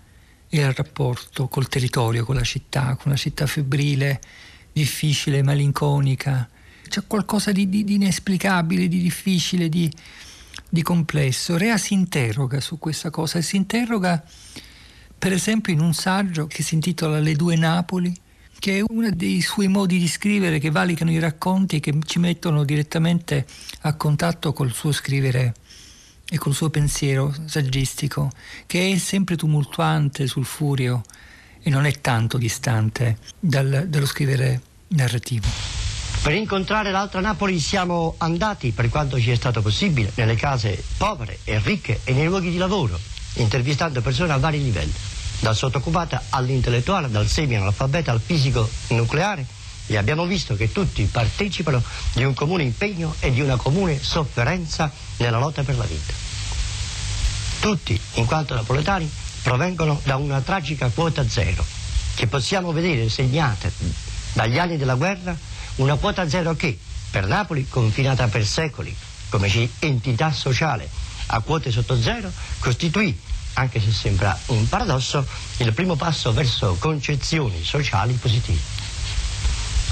e 0.49 0.61
al 0.61 0.73
rapporto 0.73 1.47
col 1.47 1.67
territorio, 1.67 2.23
con 2.23 2.35
la 2.35 2.43
città, 2.43 2.95
con 2.95 3.07
una 3.07 3.15
città 3.15 3.47
febbrile, 3.47 4.21
difficile, 4.71 5.41
malinconica. 5.41 6.47
C'è 6.87 7.01
qualcosa 7.07 7.51
di, 7.51 7.67
di, 7.67 7.83
di 7.83 7.95
inesplicabile, 7.95 8.87
di 8.87 9.01
difficile, 9.01 9.69
di, 9.69 9.91
di 10.69 10.81
complesso. 10.83 11.57
Rea 11.57 11.77
si 11.77 11.93
interroga 11.93 12.61
su 12.61 12.77
questa 12.77 13.09
cosa 13.09 13.39
e 13.39 13.41
si 13.41 13.55
interroga 13.55 14.23
per 15.17 15.33
esempio 15.33 15.73
in 15.73 15.79
un 15.79 15.93
saggio 15.93 16.45
che 16.45 16.61
si 16.61 16.75
intitola 16.75 17.19
Le 17.19 17.33
due 17.33 17.55
Napoli, 17.55 18.15
che 18.59 18.77
è 18.77 18.83
uno 18.87 19.09
dei 19.11 19.41
suoi 19.41 19.67
modi 19.67 19.97
di 19.99 20.07
scrivere 20.07 20.59
che 20.59 20.71
valicano 20.71 21.11
i 21.11 21.19
racconti 21.19 21.79
che 21.79 21.93
ci 22.05 22.19
mettono 22.19 22.63
direttamente 22.63 23.45
a 23.81 23.95
contatto 23.95 24.53
col 24.53 24.71
suo 24.71 24.91
scrivere 24.91 25.53
e 26.29 26.37
col 26.37 26.53
suo 26.53 26.69
pensiero 26.69 27.33
saggistico, 27.45 28.29
che 28.65 28.91
è 28.91 28.97
sempre 28.97 29.35
tumultuante 29.35 30.27
sul 30.27 30.45
furio 30.45 31.01
e 31.61 31.69
non 31.69 31.85
è 31.85 32.01
tanto 32.01 32.37
distante 32.37 33.17
dal, 33.39 33.85
dallo 33.87 34.05
scrivere 34.05 34.61
narrativo. 34.89 35.47
Per 36.21 36.33
incontrare 36.33 36.91
l'altra 36.91 37.21
Napoli 37.21 37.59
siamo 37.59 38.15
andati, 38.17 38.71
per 38.71 38.89
quanto 38.89 39.19
ci 39.19 39.31
è 39.31 39.35
stato 39.35 39.61
possibile, 39.61 40.11
nelle 40.15 40.35
case 40.35 40.83
povere 40.97 41.39
e 41.45 41.59
ricche 41.59 42.01
e 42.03 42.11
nei 42.13 42.25
luoghi 42.25 42.49
di 42.49 42.57
lavoro, 42.57 42.99
intervistando 43.35 44.01
persone 44.01 44.33
a 44.33 44.37
vari 44.37 44.61
livelli, 44.61 44.91
dal 45.39 45.55
sottooccupata 45.55 46.25
all'intellettuale, 46.29 47.09
dal 47.09 47.27
semi-analfabeta 47.27 48.11
al 48.11 48.21
fisico 48.23 48.69
nucleare, 48.89 49.45
e 49.87 49.95
abbiamo 49.95 50.25
visto 50.25 50.55
che 50.55 50.71
tutti 50.71 51.03
partecipano 51.05 51.81
di 52.13 52.23
un 52.23 52.33
comune 52.33 52.63
impegno 52.63 53.15
e 53.19 53.31
di 53.31 53.41
una 53.41 53.55
comune 53.55 54.01
sofferenza 54.01 54.91
nella 55.17 55.37
lotta 55.37 55.63
per 55.63 55.77
la 55.77 55.85
vita. 55.85 56.13
Tutti, 57.59 57.99
in 58.15 58.25
quanto 58.25 58.53
napoletani, 58.53 59.09
provengono 59.41 59.99
da 60.03 60.17
una 60.17 60.41
tragica 60.41 60.89
quota 60.93 61.27
zero, 61.27 61.65
che 62.15 62.27
possiamo 62.27 62.73
vedere 62.73 63.09
segnata 63.09 63.69
dagli 64.33 64.59
anni 64.59 64.77
della 64.77 64.95
guerra, 64.95 65.35
una 65.75 65.95
quota 65.95 66.27
zero 66.27 66.55
che, 66.55 66.77
per 67.09 67.25
Napoli, 67.25 67.67
confinata 67.69 68.27
per 68.27 68.45
secoli 68.45 68.95
come 69.29 69.69
entità 69.79 70.31
sociale 70.31 70.89
a 71.27 71.39
quote 71.41 71.71
sotto 71.71 71.99
zero, 71.99 72.31
costituì 72.59 73.17
anche 73.57 73.79
se 73.79 73.91
sembra 73.91 74.37
un 74.47 74.67
paradosso, 74.69 75.25
il 75.57 75.73
primo 75.73 75.95
passo 75.95 76.31
verso 76.31 76.75
concezioni 76.79 77.63
sociali 77.63 78.13
positive. 78.13 78.59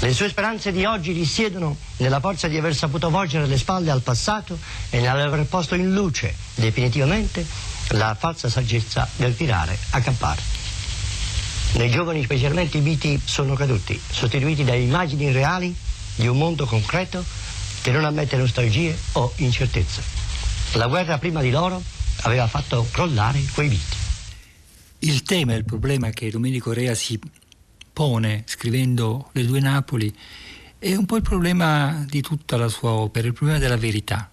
Le 0.00 0.12
sue 0.12 0.28
speranze 0.28 0.72
di 0.72 0.84
oggi 0.84 1.12
risiedono 1.12 1.76
nella 1.96 2.20
forza 2.20 2.48
di 2.48 2.56
aver 2.56 2.74
saputo 2.74 3.10
volgere 3.10 3.46
le 3.46 3.56
spalle 3.58 3.90
al 3.90 4.02
passato 4.02 4.58
e 4.90 5.00
nell'aver 5.00 5.46
posto 5.46 5.74
in 5.74 5.92
luce 5.92 6.34
definitivamente 6.54 7.44
la 7.90 8.14
falsa 8.14 8.48
saggezza 8.48 9.08
del 9.16 9.34
tirare 9.34 9.76
a 9.90 10.00
campare. 10.00 10.42
Nei 11.72 11.90
giovani 11.90 12.22
specialmente 12.22 12.76
i 12.76 12.82
miti 12.82 13.20
sono 13.24 13.54
caduti, 13.54 14.00
sostituiti 14.10 14.64
da 14.64 14.74
immagini 14.74 15.32
reali 15.32 15.74
di 16.14 16.26
un 16.26 16.38
mondo 16.38 16.66
concreto 16.66 17.24
che 17.82 17.90
non 17.90 18.04
ammette 18.04 18.36
nostalgie 18.36 18.96
o 19.12 19.32
incertezze. 19.36 20.02
La 20.72 20.86
guerra 20.86 21.18
prima 21.18 21.40
di 21.40 21.50
loro 21.50 21.82
aveva 22.26 22.46
fatto 22.46 22.86
crollare 22.90 23.42
quei 23.54 23.68
miti. 23.68 23.96
Il 25.00 25.22
tema 25.22 25.54
il 25.54 25.64
problema 25.64 26.10
che 26.10 26.30
Domenico 26.30 26.72
Rea 26.72 26.94
si 26.94 27.18
pone 27.92 28.42
scrivendo 28.46 29.30
Le 29.32 29.44
due 29.44 29.60
Napoli 29.60 30.14
è 30.78 30.94
un 30.94 31.06
po' 31.06 31.16
il 31.16 31.22
problema 31.22 32.04
di 32.08 32.20
tutta 32.20 32.56
la 32.56 32.68
sua 32.68 32.90
opera, 32.90 33.26
il 33.26 33.32
problema 33.32 33.58
della 33.58 33.76
verità. 33.76 34.30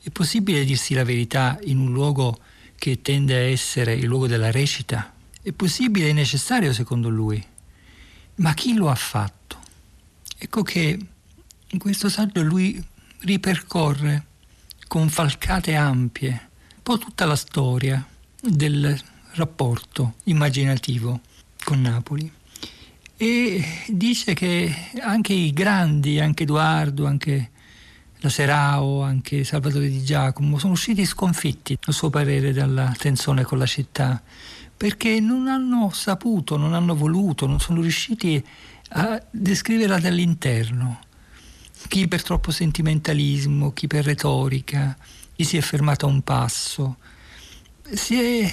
È 0.00 0.10
possibile 0.10 0.64
dirsi 0.64 0.94
la 0.94 1.04
verità 1.04 1.58
in 1.64 1.78
un 1.78 1.92
luogo 1.92 2.38
che 2.76 3.00
tende 3.02 3.34
a 3.34 3.40
essere 3.40 3.94
il 3.94 4.06
luogo 4.06 4.26
della 4.26 4.50
recita? 4.50 5.12
È 5.40 5.52
possibile, 5.52 6.10
è 6.10 6.12
necessario 6.12 6.72
secondo 6.72 7.08
lui. 7.08 7.44
Ma 8.36 8.54
chi 8.54 8.74
lo 8.74 8.88
ha 8.88 8.94
fatto? 8.94 9.58
Ecco 10.36 10.62
che 10.62 10.98
in 11.66 11.78
questo 11.78 12.08
saggio 12.08 12.42
lui 12.42 12.82
ripercorre 13.20 14.26
con 14.86 15.08
falcate 15.08 15.74
ampie 15.74 16.47
po' 16.88 16.96
tutta 16.96 17.26
la 17.26 17.36
storia 17.36 18.02
del 18.40 18.98
rapporto 19.32 20.14
immaginativo 20.24 21.20
con 21.62 21.82
Napoli 21.82 22.32
e 23.14 23.62
dice 23.88 24.32
che 24.32 24.74
anche 25.02 25.34
i 25.34 25.52
grandi, 25.52 26.18
anche 26.18 26.44
Edoardo, 26.44 27.04
anche 27.04 27.50
la 28.20 28.30
Serao, 28.30 29.02
anche 29.02 29.44
Salvatore 29.44 29.90
Di 29.90 30.02
Giacomo, 30.02 30.56
sono 30.56 30.72
usciti 30.72 31.04
sconfitti, 31.04 31.76
a 31.78 31.92
suo 31.92 32.08
parere, 32.08 32.54
dalla 32.54 32.94
tensione 32.96 33.42
con 33.42 33.58
la 33.58 33.66
città, 33.66 34.22
perché 34.74 35.20
non 35.20 35.46
hanno 35.46 35.90
saputo, 35.92 36.56
non 36.56 36.72
hanno 36.72 36.96
voluto, 36.96 37.46
non 37.46 37.60
sono 37.60 37.82
riusciti 37.82 38.42
a 38.92 39.22
descriverla 39.30 39.98
dall'interno. 39.98 41.00
Chi 41.86 42.08
per 42.08 42.22
troppo 42.22 42.50
sentimentalismo, 42.50 43.74
chi 43.74 43.86
per 43.86 44.06
retorica, 44.06 44.96
chi 45.38 45.44
si 45.44 45.56
è 45.56 45.60
fermato 45.60 46.06
a 46.06 46.08
un 46.08 46.22
passo. 46.22 46.96
Si 47.92 48.20
è, 48.20 48.52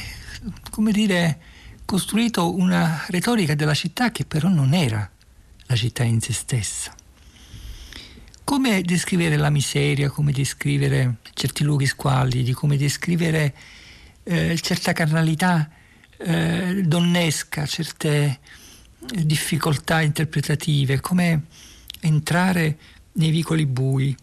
come 0.69 0.91
dire, 0.91 1.39
costruito 1.83 2.55
una 2.55 3.03
retorica 3.07 3.55
della 3.55 3.73
città 3.73 4.11
che 4.11 4.23
però 4.23 4.49
non 4.49 4.75
era 4.75 5.09
la 5.65 5.75
città 5.75 6.03
in 6.03 6.21
se 6.21 6.31
stessa. 6.31 6.93
Come 8.43 8.83
descrivere 8.83 9.35
la 9.35 9.49
miseria, 9.49 10.11
come 10.11 10.31
descrivere 10.31 11.15
certi 11.33 11.63
luoghi 11.63 11.87
squallidi, 11.87 12.53
come 12.53 12.77
descrivere 12.77 13.55
eh, 14.21 14.55
certa 14.61 14.93
carnalità 14.93 15.67
eh, 16.17 16.83
donnesca, 16.85 17.65
certe 17.65 18.41
difficoltà 18.99 20.01
interpretative, 20.01 20.99
come 20.99 21.45
entrare 22.01 22.77
nei 23.13 23.31
vicoli 23.31 23.65
bui, 23.65 24.15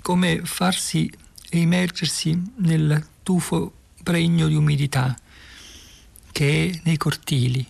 come 0.00 0.40
farsi 0.44 1.24
e 1.48 1.58
immergersi 1.58 2.40
nel 2.58 3.06
tufo 3.22 3.72
pregno 4.02 4.46
di 4.46 4.54
umidità 4.54 5.16
che 6.32 6.70
è 6.70 6.80
nei 6.84 6.96
cortili, 6.96 7.66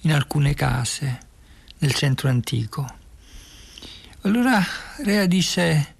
in 0.00 0.12
alcune 0.12 0.54
case, 0.54 1.18
nel 1.78 1.94
centro 1.94 2.28
antico. 2.28 2.86
Allora 4.22 4.62
Rea 4.98 5.26
dice 5.26 5.94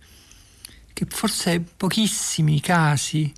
che 0.92 1.06
forse 1.08 1.60
pochissimi 1.60 2.60
casi 2.60 3.32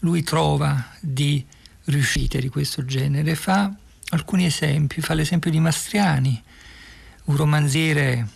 lui 0.00 0.22
trova 0.22 0.92
di 1.00 1.44
riuscite 1.84 2.38
di 2.40 2.48
questo 2.48 2.84
genere. 2.84 3.34
Fa 3.34 3.72
alcuni 4.10 4.44
esempi, 4.44 5.00
fa 5.00 5.14
l'esempio 5.14 5.50
di 5.50 5.58
Mastriani, 5.58 6.42
un 7.24 7.36
romanziere 7.36 8.28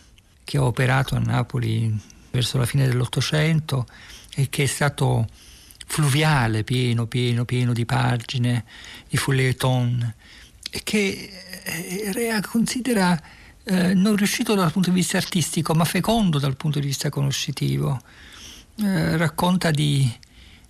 che 0.42 0.56
ha 0.56 0.64
operato 0.64 1.16
a 1.16 1.18
Napoli 1.18 1.96
verso 2.30 2.58
la 2.58 2.66
fine 2.66 2.86
dell'Ottocento 2.86 3.86
e 4.34 4.48
che 4.48 4.64
è 4.64 4.66
stato 4.66 5.26
fluviale, 5.86 6.62
pieno, 6.62 7.06
pieno, 7.06 7.44
pieno 7.44 7.72
di 7.72 7.84
pagine, 7.84 8.64
di 9.08 9.16
feuilleton, 9.16 10.14
e 10.70 10.80
che 10.84 11.30
eh, 11.64 12.12
Rea 12.12 12.40
considera 12.40 13.20
eh, 13.64 13.94
non 13.94 14.16
riuscito 14.16 14.54
dal 14.54 14.70
punto 14.70 14.90
di 14.90 14.96
vista 14.96 15.16
artistico, 15.16 15.74
ma 15.74 15.84
fecondo 15.84 16.38
dal 16.38 16.56
punto 16.56 16.78
di 16.78 16.86
vista 16.86 17.10
conoscitivo. 17.10 18.00
Eh, 18.76 19.16
racconta 19.16 19.70
di, 19.70 20.10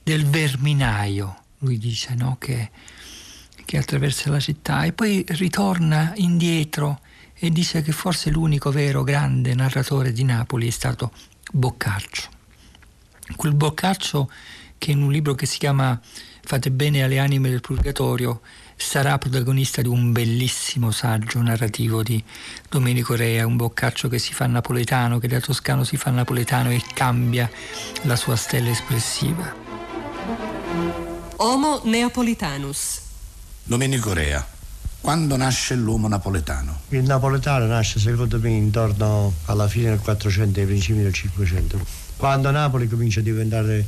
del 0.02 0.24
verminaio, 0.26 1.42
lui 1.58 1.78
dice, 1.78 2.14
no? 2.14 2.36
che, 2.38 2.70
che 3.64 3.76
attraversa 3.78 4.30
la 4.30 4.40
città, 4.40 4.84
e 4.84 4.92
poi 4.92 5.24
ritorna 5.28 6.12
indietro 6.16 7.00
e 7.34 7.50
dice 7.50 7.82
che 7.82 7.92
forse 7.92 8.30
l'unico 8.30 8.70
vero 8.70 9.02
grande 9.02 9.54
narratore 9.54 10.12
di 10.12 10.24
Napoli 10.24 10.66
è 10.66 10.70
stato 10.70 11.12
Boccaccio. 11.52 12.39
Quel 13.36 13.54
Boccaccio 13.54 14.30
che 14.78 14.90
in 14.92 15.02
un 15.02 15.10
libro 15.12 15.34
che 15.34 15.46
si 15.46 15.58
chiama 15.58 16.00
Fate 16.42 16.70
bene 16.70 17.04
alle 17.04 17.18
anime 17.18 17.50
del 17.50 17.60
purgatorio 17.60 18.40
sarà 18.74 19.18
protagonista 19.18 19.82
di 19.82 19.88
un 19.88 20.10
bellissimo 20.10 20.90
saggio 20.90 21.40
narrativo 21.40 22.02
di 22.02 22.22
Domenico 22.68 23.14
Rea, 23.14 23.46
un 23.46 23.56
boccaccio 23.56 24.08
che 24.08 24.18
si 24.18 24.32
fa 24.32 24.46
napoletano, 24.46 25.18
che 25.18 25.28
da 25.28 25.38
toscano 25.38 25.84
si 25.84 25.96
fa 25.96 26.10
napoletano 26.10 26.70
e 26.70 26.82
cambia 26.94 27.48
la 28.02 28.16
sua 28.16 28.36
stella 28.36 28.70
espressiva. 28.70 29.54
Homo 31.36 31.82
Neapolitanus. 31.84 33.00
Domenico 33.62 34.12
Rea, 34.12 34.44
quando 35.00 35.36
nasce 35.36 35.74
l'uomo 35.76 36.08
napoletano? 36.08 36.80
Il 36.88 37.04
napoletano 37.04 37.66
nasce 37.66 38.00
secondo 38.00 38.40
me 38.40 38.48
intorno 38.48 39.34
alla 39.44 39.68
fine 39.68 39.90
del 39.90 40.00
400 40.00 40.58
e 40.58 40.62
ai 40.62 40.68
principi 40.68 41.02
del 41.02 41.12
500, 41.12 41.86
quando 42.20 42.50
Napoli 42.50 42.86
comincia 42.86 43.20
a 43.20 43.22
diventare 43.22 43.82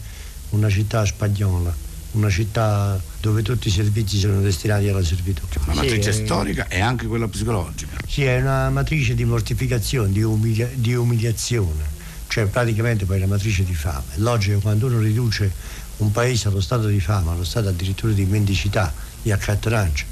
una 0.50 0.70
città 0.70 1.04
spagnola, 1.04 1.70
una 2.12 2.30
città 2.30 2.98
dove 3.20 3.42
tutti 3.42 3.68
i 3.68 3.70
servizi 3.70 4.18
sono 4.18 4.40
destinati 4.40 4.88
alla 4.88 5.04
servitù. 5.04 5.42
Una 5.66 5.74
matrice 5.74 6.14
sì, 6.14 6.24
storica 6.24 6.66
e 6.66 6.80
anche 6.80 7.06
quella 7.06 7.28
psicologica. 7.28 7.98
Sì, 8.08 8.24
è 8.24 8.40
una 8.40 8.70
matrice 8.70 9.14
di 9.14 9.26
mortificazione, 9.26 10.10
di, 10.12 10.22
umilia- 10.22 10.70
di 10.72 10.94
umiliazione, 10.94 11.84
cioè 12.28 12.46
praticamente 12.46 13.04
poi 13.04 13.20
la 13.20 13.26
matrice 13.26 13.64
di 13.64 13.74
fame. 13.74 14.14
È 14.14 14.18
logico 14.18 14.60
quando 14.60 14.86
uno 14.86 15.00
riduce 15.00 15.52
un 15.98 16.10
paese 16.10 16.48
allo 16.48 16.62
stato 16.62 16.86
di 16.86 17.00
fame, 17.00 17.32
allo 17.32 17.44
stato 17.44 17.68
addirittura 17.68 18.14
di 18.14 18.24
mendicità, 18.24 18.94
di 19.20 19.30
accattonaggio, 19.30 20.04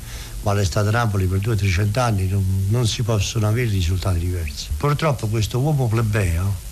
ma 0.43 0.50
all'estate 0.50 0.89
a 0.89 0.91
Napoli 0.91 1.25
per 1.25 1.39
200-300 1.39 1.99
anni 1.99 2.29
non, 2.29 2.67
non 2.69 2.87
si 2.87 3.03
possono 3.03 3.49
avere 3.49 3.71
risultati 3.71 4.19
diversi. 4.19 4.67
Purtroppo 4.77 5.27
questo 5.27 5.59
uomo 5.59 5.89
plebeo 5.89 6.69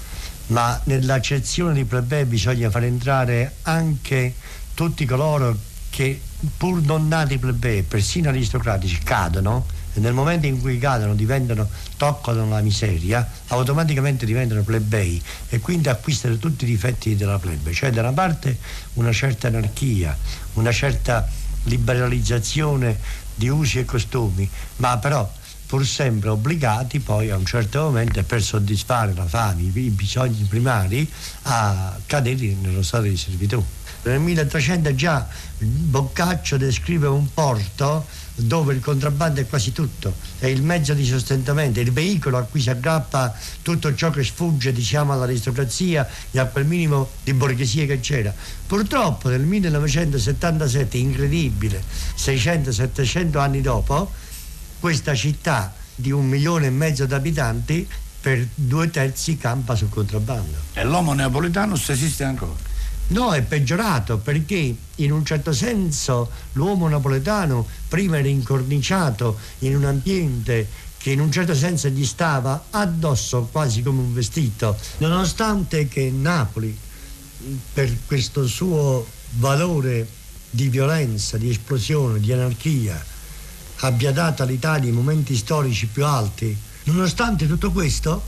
ma 0.49 0.81
nell'accezione 0.85 1.75
di 1.75 1.85
plebei 1.85 2.25
bisogna 2.25 2.71
far 2.71 2.85
entrare 2.85 3.57
anche 3.63 4.35
tutti 4.75 5.05
coloro 5.05 5.57
che 5.91 6.21
pur 6.57 6.81
non 6.83 7.09
nati 7.09 7.39
plebei, 7.39 7.83
persino 7.83 8.29
aristocratici, 8.29 8.99
cadono. 8.99 9.67
E 9.95 10.01
nel 10.01 10.13
momento 10.13 10.47
in 10.47 10.61
cui 10.61 10.79
cadono 10.79 11.15
diventano, 11.15 11.69
toccano 11.97 12.49
la 12.49 12.61
miseria, 12.61 13.29
automaticamente 13.49 14.27
diventano 14.27 14.63
plebei 14.63 15.21
e 15.49 15.59
quindi 15.61 15.89
acquistano 15.89 16.37
tutti 16.37 16.65
i 16.65 16.69
difetti 16.69 17.17
della 17.17 17.39
plebe, 17.39 17.73
cioè 17.73 17.91
da 17.91 18.03
una 18.03 18.13
parte 18.13 18.59
una 18.95 19.13
certa 19.13 19.49
anarchia, 19.49 20.17
una 20.55 20.71
certa 20.71 21.27
liberalizzazione 21.65 22.99
di 23.35 23.49
usi 23.49 23.79
e 23.81 23.85
costumi, 23.85 24.49
ma 24.77 24.99
però 24.99 25.29
pur 25.69 25.87
sempre 25.87 26.31
obbligati 26.31 26.99
poi 26.99 27.29
a 27.29 27.37
un 27.37 27.45
certo 27.45 27.83
momento 27.83 28.23
per 28.23 28.43
soddisfare 28.43 29.13
la 29.13 29.27
fame, 29.27 29.61
i 29.61 29.91
bisogni 29.91 30.45
primari, 30.49 31.07
a 31.43 31.95
cadere 32.07 32.57
nello 32.59 32.83
stato 32.83 33.05
di 33.05 33.19
servitù. 33.19 33.63
Nel 34.05 34.19
1300 34.19 34.95
già 34.95 35.29
Boccaccio 35.59 36.57
descrive 36.57 37.09
un 37.09 37.35
porto 37.35 38.07
dove 38.37 38.73
il 38.73 38.81
contrabbando 38.81 39.41
è 39.41 39.47
quasi 39.47 39.73
tutto, 39.73 40.15
è 40.39 40.47
il 40.47 40.63
mezzo 40.63 40.95
di 40.95 41.05
sostentamento, 41.05 41.81
il 41.81 41.93
veicolo 41.93 42.39
a 42.39 42.43
cui 42.45 42.61
si 42.61 42.71
aggrappa 42.71 43.35
tutto 43.61 43.95
ciò 43.95 44.09
che 44.09 44.25
sfugge 44.25 44.73
diciamo, 44.73 45.13
all'aristocrazia 45.13 46.09
e 46.31 46.39
a 46.39 46.47
quel 46.47 46.65
minimo 46.65 47.11
di 47.23 47.35
borghesia 47.35 47.85
che 47.85 48.01
c'era. 48.01 48.33
Purtroppo 48.67 49.29
nel 49.29 49.43
1977, 49.43 50.97
incredibile, 50.97 51.83
600-700 52.17 53.37
anni 53.37 53.61
dopo, 53.61 54.11
questa 54.79 55.15
città 55.15 55.75
di 55.95 56.11
un 56.11 56.27
milione 56.27 56.67
e 56.67 56.71
mezzo 56.71 57.07
di 57.07 57.15
abitanti 57.15 57.89
per 58.21 58.47
due 58.55 58.91
terzi 58.91 59.37
campa 59.37 59.75
sul 59.75 59.89
contrabbando. 59.89 60.57
E 60.73 60.85
l'uomo 60.85 61.13
neapolitano 61.13 61.77
se 61.77 61.93
esiste 61.93 62.25
ancora? 62.25 62.67
No, 63.09 63.33
è 63.33 63.41
peggiorato 63.43 64.19
perché 64.19 64.77
in 64.97 65.13
un 65.13 65.25
certo 65.25 65.53
senso 65.53 66.31
l'uomo 66.53 66.89
napoletano 66.89 67.67
prima 67.89 68.19
era 68.19 68.29
incorniciato 68.29 69.39
in 69.61 69.77
un 69.77 69.85
ambiente 69.87 70.69
che 70.99 71.13
in 71.13 71.21
un 71.21 71.33
certo 71.33 71.55
senso 71.55 71.89
gli 71.89 72.05
stava 72.05 72.67
addosso 72.71 73.49
quasi 73.51 73.83
come 73.83 74.01
un 74.01 74.13
vestito, 74.13 74.77
nonostante 74.99 75.89
che 75.89 76.11
Napoli, 76.11 76.77
per 77.73 77.97
questo 78.05 78.47
suo 78.47 79.07
valore 79.37 80.07
di 80.51 80.69
violenza, 80.69 81.39
di 81.39 81.49
esplosione, 81.49 82.21
di 82.21 82.33
anarchia, 82.33 83.03
abbia 83.81 84.13
dato 84.13 84.43
all'Italia 84.43 84.89
i 84.89 84.93
momenti 84.93 85.37
storici 85.37 85.87
più 85.87 86.05
alti, 86.05 86.57
nonostante 86.85 87.47
tutto 87.47 87.71
questo, 87.71 88.21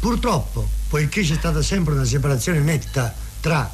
purtroppo, 0.00 0.68
poiché 0.88 1.22
c'è 1.22 1.34
stata 1.34 1.62
sempre 1.62 1.94
una 1.94 2.04
separazione 2.04 2.60
netta 2.60 3.14
tra 3.40 3.70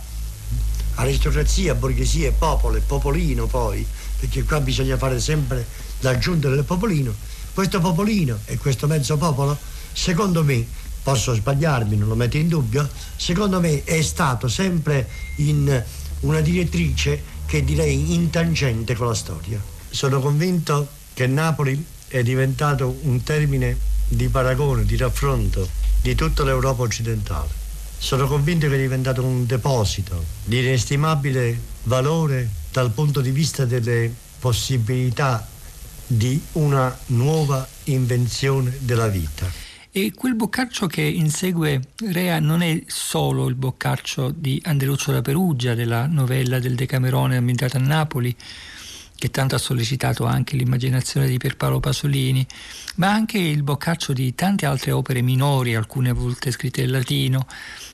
aristocrazia, 0.96 1.74
borghesia 1.74 2.28
e 2.28 2.32
popolo 2.32 2.76
e 2.76 2.80
popolino 2.80 3.46
poi, 3.46 3.86
perché 4.18 4.44
qua 4.44 4.60
bisogna 4.60 4.96
fare 4.96 5.20
sempre 5.20 5.66
l'aggiunta 6.00 6.48
del 6.48 6.64
popolino. 6.64 7.14
Questo 7.52 7.80
popolino 7.80 8.38
e 8.46 8.56
questo 8.58 8.86
mezzo 8.86 9.16
popolo, 9.16 9.56
secondo 9.92 10.42
me, 10.42 10.66
posso 11.02 11.34
sbagliarmi, 11.34 11.96
non 11.96 12.08
lo 12.08 12.14
metto 12.14 12.36
in 12.36 12.48
dubbio, 12.48 12.88
secondo 13.16 13.60
me 13.60 13.84
è 13.84 14.02
stato 14.02 14.48
sempre 14.48 15.08
in 15.36 15.84
una 16.20 16.40
direttrice 16.40 17.22
che 17.46 17.62
direi 17.62 18.14
intangente 18.14 18.94
con 18.94 19.08
la 19.08 19.14
storia. 19.14 19.62
Sono 19.90 20.20
convinto 20.20 20.88
che 21.14 21.26
Napoli 21.26 21.82
è 22.08 22.22
diventato 22.22 22.98
un 23.02 23.22
termine 23.22 23.76
di 24.06 24.28
paragone, 24.28 24.84
di 24.84 24.96
raffronto 24.96 25.66
di 26.02 26.14
tutta 26.14 26.44
l'Europa 26.44 26.82
occidentale 26.82 27.62
sono 28.04 28.26
convinto 28.26 28.68
che 28.68 28.74
è 28.74 28.78
diventato 28.78 29.24
un 29.24 29.46
deposito 29.46 30.22
di 30.44 30.58
inestimabile 30.58 31.58
valore 31.84 32.50
dal 32.70 32.90
punto 32.90 33.22
di 33.22 33.30
vista 33.30 33.64
delle 33.64 34.12
possibilità 34.38 35.48
di 36.06 36.38
una 36.52 36.94
nuova 37.06 37.66
invenzione 37.84 38.76
della 38.80 39.08
vita. 39.08 39.50
E 39.90 40.12
quel 40.12 40.34
boccaccio 40.34 40.86
che 40.86 41.00
insegue 41.00 41.80
Rea 42.10 42.40
non 42.40 42.60
è 42.60 42.82
solo 42.88 43.48
il 43.48 43.54
boccaccio 43.54 44.30
di 44.36 44.60
Andeluccio 44.64 45.12
da 45.12 45.22
Perugia, 45.22 45.74
della 45.74 46.06
novella 46.06 46.58
del 46.58 46.74
Decamerone 46.74 47.36
ambientata 47.36 47.78
a 47.78 47.80
Napoli, 47.80 48.36
che 49.16 49.30
tanto 49.30 49.54
ha 49.54 49.58
sollecitato 49.58 50.24
anche 50.24 50.56
l'immaginazione 50.56 51.28
di 51.28 51.38
Pierpaolo 51.38 51.80
Pasolini, 51.80 52.46
ma 52.96 53.12
anche 53.12 53.38
il 53.38 53.62
boccaccio 53.62 54.12
di 54.12 54.34
tante 54.34 54.66
altre 54.66 54.90
opere 54.90 55.22
minori, 55.22 55.74
alcune 55.74 56.12
volte 56.12 56.50
scritte 56.50 56.82
in 56.82 56.90
latino, 56.90 57.46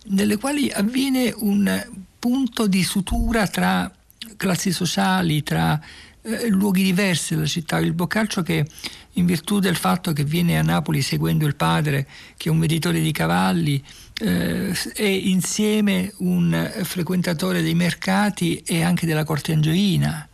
nelle 0.06 0.38
quali 0.38 0.70
avviene 0.70 1.32
un 1.36 1.86
punto 2.18 2.66
di 2.66 2.82
sutura 2.82 3.46
tra 3.46 3.90
classi 4.36 4.72
sociali, 4.72 5.42
tra 5.42 5.80
eh, 6.22 6.48
luoghi 6.48 6.82
diversi 6.82 7.34
della 7.34 7.46
città. 7.46 7.78
Il 7.78 7.92
boccaccio 7.92 8.42
che 8.42 8.66
in 9.14 9.26
virtù 9.26 9.58
del 9.58 9.76
fatto 9.76 10.12
che 10.12 10.24
viene 10.24 10.58
a 10.58 10.62
Napoli 10.62 11.02
seguendo 11.02 11.46
il 11.46 11.56
padre, 11.56 12.06
che 12.36 12.48
è 12.48 12.52
un 12.52 12.58
venditore 12.58 13.00
di 13.00 13.12
cavalli, 13.12 13.82
eh, 14.20 14.72
è 14.94 15.04
insieme 15.04 16.12
un 16.18 16.70
frequentatore 16.82 17.62
dei 17.62 17.74
mercati 17.74 18.62
e 18.66 18.82
anche 18.82 19.06
della 19.06 19.24
corte 19.24 19.52
angioina 19.52 20.28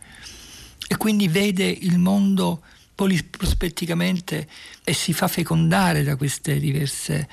e 0.87 0.97
quindi 0.97 1.27
vede 1.27 1.65
il 1.65 1.97
mondo 1.97 2.61
poliprospetticamente 2.95 4.47
e 4.83 4.93
si 4.93 5.13
fa 5.13 5.27
fecondare 5.27 6.03
da 6.03 6.15
queste 6.15 6.59
diverse 6.59 7.27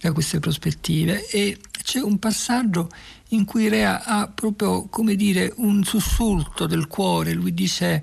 da 0.00 0.12
queste 0.12 0.38
prospettive. 0.38 1.26
E 1.28 1.58
c'è 1.82 2.00
un 2.00 2.18
passaggio 2.18 2.88
in 3.28 3.44
cui 3.44 3.68
Rea 3.68 4.02
ha 4.04 4.28
proprio 4.28 4.86
come 4.88 5.14
dire 5.14 5.52
un 5.56 5.84
sussulto 5.84 6.66
del 6.66 6.86
cuore. 6.86 7.32
Lui 7.32 7.54
dice 7.54 8.02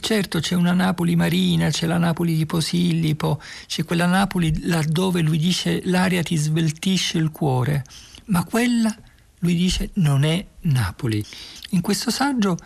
certo 0.00 0.40
c'è 0.40 0.54
una 0.54 0.72
Napoli 0.72 1.16
marina 1.16 1.70
c'è 1.70 1.86
la 1.86 1.96
Napoli 1.96 2.34
di 2.34 2.44
Posillipo 2.44 3.40
c'è 3.66 3.84
quella 3.84 4.04
Napoli 4.04 4.66
laddove 4.66 5.22
lui 5.22 5.38
dice 5.38 5.80
l'aria 5.84 6.22
ti 6.22 6.36
sveltisce 6.36 7.18
il 7.18 7.30
cuore. 7.30 7.84
Ma 8.26 8.44
quella 8.44 8.94
lui 9.40 9.54
dice 9.54 9.90
non 9.94 10.24
è 10.24 10.44
Napoli. 10.62 11.24
In 11.70 11.80
questo 11.80 12.10
saggio 12.10 12.56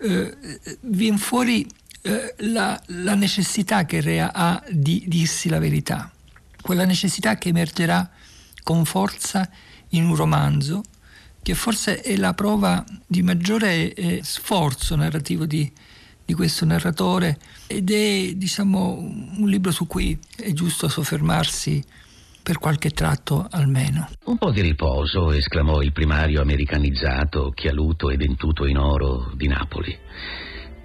eh, 0.00 0.60
viene 0.80 1.18
fuori 1.18 1.66
eh, 2.02 2.34
la, 2.38 2.80
la, 2.86 3.14
necessità 3.14 3.84
che 3.84 4.00
Rea 4.00 4.32
ha 4.32 4.62
di 4.70 5.04
dirsi 5.06 5.48
la 5.48 5.58
verità, 5.58 6.10
quella 6.62 6.84
necessità 6.84 7.36
che 7.36 7.50
emergerà 7.50 8.10
con 8.62 8.84
forza 8.84 9.48
in 9.90 10.04
un 10.04 10.16
romanzo 10.16 10.82
che 11.42 11.54
forse 11.54 12.00
è 12.00 12.16
la 12.16 12.34
prova 12.34 12.84
di 13.06 13.22
maggiore 13.22 13.94
eh, 13.94 14.20
sforzo 14.22 14.94
narrativo 14.94 15.46
di, 15.46 15.70
di 16.24 16.34
questo 16.34 16.64
narratore 16.64 17.38
ed 17.66 17.90
è 17.90 18.32
diciamo 18.34 18.94
un 18.94 19.48
libro 19.48 19.70
su 19.70 19.86
cui 19.86 20.18
è 20.36 20.52
giusto 20.52 20.88
soffermarsi 20.88 21.82
per 22.50 22.58
qualche 22.58 22.90
tratto 22.90 23.46
almeno. 23.48 24.08
Un 24.24 24.36
po' 24.36 24.50
di 24.50 24.60
riposo, 24.60 25.30
esclamò 25.30 25.82
il 25.82 25.92
primario 25.92 26.40
americanizzato, 26.40 27.52
chialuto 27.54 28.10
e 28.10 28.16
dentuto 28.16 28.66
in 28.66 28.76
oro 28.76 29.30
di 29.36 29.46
Napoli. 29.46 29.96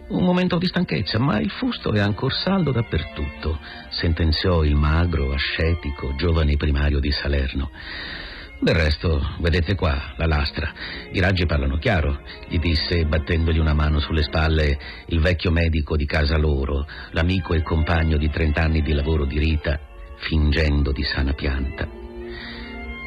Un 0.09 0.23
momento 0.23 0.59
di 0.59 0.67
stanchezza, 0.67 1.17
ma 1.17 1.39
il 1.39 1.49
fusto 1.49 1.91
è 1.91 1.99
ancora 1.99 2.35
saldo 2.35 2.71
dappertutto, 2.71 3.57
sentenziò 3.89 4.63
il 4.63 4.75
magro, 4.75 5.33
ascetico, 5.33 6.13
giovane 6.15 6.55
primario 6.55 6.99
di 6.99 7.09
Salerno. 7.09 7.71
Del 8.59 8.75
resto, 8.75 9.19
vedete 9.39 9.73
qua, 9.73 10.13
la 10.17 10.27
lastra. 10.27 10.71
I 11.13 11.19
raggi 11.19 11.47
parlano 11.47 11.79
chiaro, 11.79 12.19
gli 12.47 12.59
disse, 12.59 13.07
battendogli 13.07 13.57
una 13.57 13.73
mano 13.73 13.97
sulle 13.97 14.21
spalle, 14.21 14.77
il 15.07 15.19
vecchio 15.19 15.49
medico 15.49 15.95
di 15.95 16.05
casa 16.05 16.37
loro, 16.37 16.85
l'amico 17.09 17.55
e 17.55 17.63
compagno 17.63 18.17
di 18.17 18.29
trent'anni 18.29 18.83
di 18.83 18.93
lavoro 18.93 19.25
di 19.25 19.39
Rita, 19.39 19.93
fingendo 20.25 20.91
di 20.91 21.03
sana 21.03 21.33
pianta. 21.33 21.87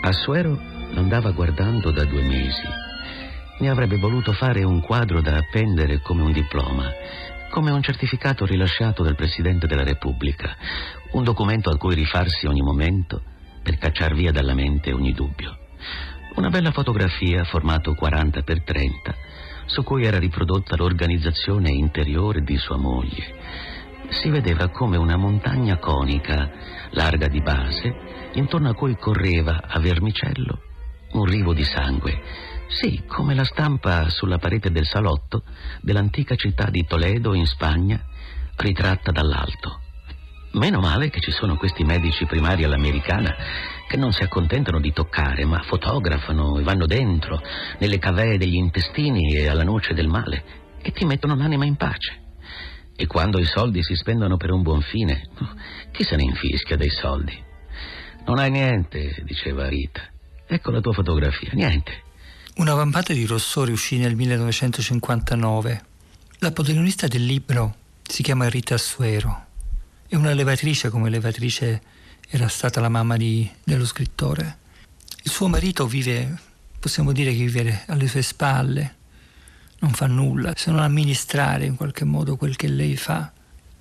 Assuero 0.02 0.56
l'andava 0.92 1.32
guardando 1.32 1.90
da 1.90 2.04
due 2.04 2.22
mesi. 2.22 2.62
Ne 3.58 3.68
avrebbe 3.68 3.98
voluto 3.98 4.32
fare 4.32 4.62
un 4.62 4.80
quadro 4.80 5.20
da 5.20 5.36
appendere 5.36 6.00
come 6.00 6.22
un 6.22 6.32
diploma, 6.32 6.88
come 7.50 7.72
un 7.72 7.82
certificato 7.82 8.46
rilasciato 8.46 9.02
dal 9.02 9.16
Presidente 9.16 9.66
della 9.66 9.82
Repubblica, 9.82 10.56
un 11.12 11.24
documento 11.24 11.70
a 11.70 11.76
cui 11.76 11.96
rifarsi 11.96 12.46
ogni 12.46 12.62
momento 12.62 13.20
per 13.62 13.78
cacciar 13.78 14.14
via 14.14 14.30
dalla 14.30 14.54
mente 14.54 14.92
ogni 14.92 15.12
dubbio. 15.12 15.58
Una 16.36 16.50
bella 16.50 16.70
fotografia 16.70 17.42
formato 17.42 17.94
40 17.94 18.42
x 18.42 18.62
30 18.64 19.14
su 19.66 19.82
cui 19.82 20.04
era 20.04 20.18
riprodotta 20.18 20.76
l'organizzazione 20.76 21.70
interiore 21.70 22.42
di 22.42 22.56
sua 22.56 22.76
moglie. 22.76 23.67
Si 24.10 24.30
vedeva 24.30 24.68
come 24.68 24.96
una 24.96 25.16
montagna 25.16 25.78
conica 25.78 26.50
larga 26.90 27.28
di 27.28 27.40
base, 27.40 28.30
intorno 28.32 28.70
a 28.70 28.74
cui 28.74 28.96
correva 28.96 29.62
a 29.66 29.78
vermicello 29.78 30.62
un 31.12 31.24
rivo 31.24 31.54
di 31.54 31.64
sangue. 31.64 32.20
Sì, 32.68 33.04
come 33.06 33.34
la 33.34 33.44
stampa 33.44 34.08
sulla 34.10 34.38
parete 34.38 34.70
del 34.70 34.86
salotto 34.86 35.42
dell'antica 35.80 36.34
città 36.34 36.68
di 36.68 36.84
Toledo 36.86 37.34
in 37.34 37.46
Spagna, 37.46 38.02
ritratta 38.56 39.10
dall'alto. 39.10 39.80
Meno 40.52 40.80
male 40.80 41.10
che 41.10 41.20
ci 41.20 41.30
sono 41.30 41.56
questi 41.56 41.84
medici 41.84 42.24
primari 42.26 42.64
all'americana 42.64 43.34
che 43.86 43.96
non 43.96 44.12
si 44.12 44.22
accontentano 44.22 44.80
di 44.80 44.92
toccare, 44.92 45.44
ma 45.44 45.60
fotografano 45.62 46.58
e 46.58 46.62
vanno 46.62 46.86
dentro, 46.86 47.40
nelle 47.78 47.98
cavee 47.98 48.36
degli 48.36 48.56
intestini 48.56 49.34
e 49.34 49.48
alla 49.48 49.64
noce 49.64 49.94
del 49.94 50.08
male, 50.08 50.44
e 50.82 50.90
ti 50.92 51.04
mettono 51.04 51.34
l'anima 51.34 51.64
in 51.64 51.76
pace. 51.76 52.27
E 53.00 53.06
quando 53.06 53.38
i 53.38 53.44
soldi 53.44 53.80
si 53.84 53.94
spendono 53.94 54.36
per 54.36 54.50
un 54.50 54.62
buon 54.62 54.80
fine, 54.80 55.28
chi 55.92 56.02
se 56.02 56.16
ne 56.16 56.24
infischia 56.24 56.76
dei 56.76 56.90
soldi? 56.90 57.32
Non 58.26 58.40
hai 58.40 58.50
niente, 58.50 59.22
diceva 59.24 59.68
Rita. 59.68 60.02
Ecco 60.44 60.72
la 60.72 60.80
tua 60.80 60.92
fotografia, 60.92 61.50
niente. 61.52 62.02
Una 62.56 62.74
vampata 62.74 63.12
di 63.12 63.24
rossore 63.24 63.70
uscì 63.70 63.98
nel 63.98 64.16
1959. 64.16 65.82
La 66.40 66.50
protagonista 66.50 67.06
del 67.06 67.24
libro 67.24 67.76
si 68.02 68.24
chiama 68.24 68.48
Rita 68.48 68.74
Assuero. 68.74 69.46
È 70.08 70.16
una 70.16 70.34
levatrice 70.34 70.90
come 70.90 71.08
levatrice 71.08 71.80
era 72.28 72.48
stata 72.48 72.80
la 72.80 72.88
mamma 72.88 73.16
di, 73.16 73.48
dello 73.62 73.86
scrittore. 73.86 74.58
Il 75.22 75.30
suo 75.30 75.46
marito 75.46 75.86
vive, 75.86 76.36
possiamo 76.80 77.12
dire 77.12 77.30
che 77.30 77.44
vive 77.44 77.84
alle 77.86 78.08
sue 78.08 78.22
spalle, 78.22 78.96
non 79.80 79.90
fa 79.92 80.06
nulla 80.06 80.52
se 80.56 80.70
non 80.70 80.80
amministrare 80.80 81.64
in 81.64 81.76
qualche 81.76 82.04
modo 82.04 82.36
quel 82.36 82.56
che 82.56 82.68
lei 82.68 82.96
fa. 82.96 83.32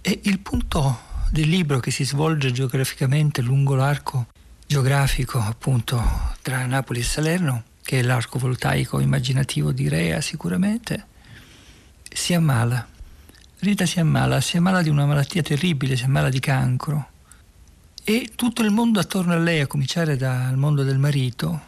E 0.02 0.22
il 0.24 0.40
punto 0.40 1.00
del 1.32 1.50
libro 1.50 1.80
che 1.80 1.92
si 1.92 2.06
svolge 2.06 2.52
geograficamente 2.52 3.42
lungo 3.42 3.76
l'arco 3.76 4.28
geografico 4.66 5.40
appunto 5.40 6.02
tra 6.42 6.66
Napoli 6.66 7.00
e 7.00 7.04
Salerno, 7.04 7.64
che 7.82 8.00
è 8.00 8.04
l'arco 8.04 8.38
voltaico 8.38 9.00
immaginativo 9.00 9.72
di 9.72 9.88
Rea 9.88 10.22
sicuramente, 10.22 11.06
si 12.12 12.34
ammala. 12.34 12.88
Rita 13.60 13.86
si 13.86 14.00
ammala, 14.00 14.40
si 14.40 14.58
ammala 14.58 14.82
di 14.82 14.90
una 14.90 15.06
malattia 15.06 15.42
terribile, 15.42 15.96
si 15.96 16.04
ammala 16.04 16.30
di 16.30 16.40
cancro. 16.40 17.10
E 18.04 18.32
tutto 18.36 18.62
il 18.62 18.72
mondo 18.72 19.00
attorno 19.00 19.34
a 19.34 19.38
lei, 19.38 19.62
a 19.62 19.68
cominciare 19.68 20.16
dal 20.16 20.56
mondo 20.58 20.84
del 20.84 20.98
marito, 20.98 21.67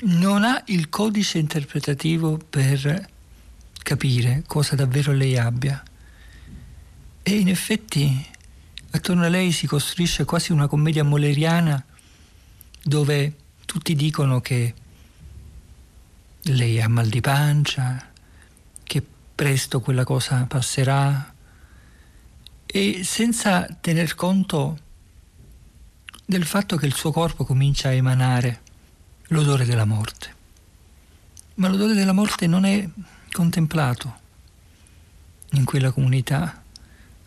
non 0.00 0.44
ha 0.44 0.62
il 0.66 0.88
codice 0.88 1.38
interpretativo 1.38 2.38
per 2.38 3.08
capire 3.82 4.44
cosa 4.46 4.76
davvero 4.76 5.12
lei 5.12 5.36
abbia. 5.36 5.82
E 7.22 7.36
in 7.36 7.48
effetti 7.48 8.26
attorno 8.90 9.24
a 9.24 9.28
lei 9.28 9.52
si 9.52 9.66
costruisce 9.66 10.24
quasi 10.24 10.52
una 10.52 10.66
commedia 10.66 11.02
molleriana 11.04 11.84
dove 12.82 13.34
tutti 13.64 13.94
dicono 13.94 14.40
che 14.40 14.74
lei 16.42 16.80
ha 16.80 16.88
mal 16.88 17.08
di 17.08 17.20
pancia, 17.20 18.10
che 18.82 19.04
presto 19.34 19.80
quella 19.80 20.04
cosa 20.04 20.44
passerà 20.44 21.34
e 22.64 23.00
senza 23.04 23.66
tener 23.80 24.14
conto 24.14 24.78
del 26.24 26.44
fatto 26.44 26.76
che 26.76 26.86
il 26.86 26.94
suo 26.94 27.10
corpo 27.10 27.44
comincia 27.44 27.88
a 27.88 27.92
emanare 27.92 28.66
l'odore 29.28 29.64
della 29.64 29.84
morte. 29.84 30.34
Ma 31.54 31.68
l'odore 31.68 31.94
della 31.94 32.12
morte 32.12 32.46
non 32.46 32.64
è 32.64 32.88
contemplato 33.30 34.26
in 35.52 35.64
quella 35.64 35.90
comunità. 35.90 36.62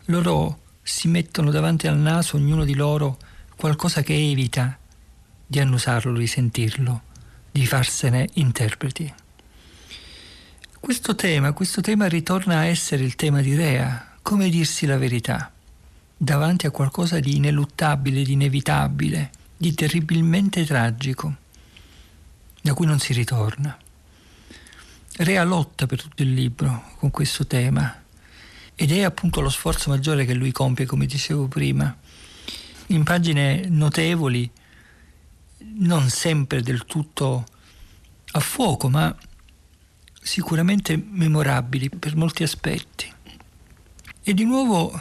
Loro 0.06 0.60
si 0.82 1.06
mettono 1.08 1.50
davanti 1.50 1.86
al 1.86 1.98
naso, 1.98 2.36
ognuno 2.36 2.64
di 2.64 2.74
loro, 2.74 3.18
qualcosa 3.56 4.02
che 4.02 4.14
evita 4.14 4.76
di 5.46 5.60
annusarlo, 5.60 6.18
di 6.18 6.26
sentirlo, 6.26 7.02
di 7.50 7.66
farsene 7.66 8.28
interpreti. 8.34 9.12
Questo 10.80 11.14
tema, 11.14 11.52
questo 11.52 11.80
tema 11.80 12.08
ritorna 12.08 12.58
a 12.58 12.64
essere 12.64 13.04
il 13.04 13.14
tema 13.14 13.40
di 13.42 13.54
Rea, 13.54 14.16
come 14.22 14.48
dirsi 14.48 14.86
la 14.86 14.98
verità, 14.98 15.52
davanti 16.16 16.66
a 16.66 16.72
qualcosa 16.72 17.20
di 17.20 17.36
ineluttabile, 17.36 18.24
di 18.24 18.32
inevitabile, 18.32 19.30
di 19.56 19.74
terribilmente 19.74 20.64
tragico, 20.64 21.36
da 22.62 22.72
cui 22.72 22.86
non 22.86 22.98
si 22.98 23.12
ritorna. 23.12 23.76
Rea 25.16 25.44
lotta 25.44 25.86
per 25.86 26.00
tutto 26.00 26.22
il 26.22 26.32
libro 26.32 26.94
con 26.96 27.10
questo 27.10 27.46
tema 27.46 28.02
ed 28.74 28.90
è 28.90 29.02
appunto 29.02 29.40
lo 29.40 29.50
sforzo 29.50 29.90
maggiore 29.90 30.24
che 30.24 30.32
lui 30.32 30.52
compie, 30.52 30.86
come 30.86 31.06
dicevo 31.06 31.46
prima. 31.48 31.94
In 32.86 33.04
pagine 33.04 33.66
notevoli, 33.68 34.50
non 35.74 36.08
sempre 36.08 36.62
del 36.62 36.84
tutto 36.86 37.46
a 38.32 38.40
fuoco, 38.40 38.88
ma 38.88 39.14
sicuramente 40.20 40.96
memorabili 40.96 41.90
per 41.90 42.16
molti 42.16 42.42
aspetti. 42.42 43.12
E 44.22 44.34
di 44.34 44.44
nuovo 44.44 44.98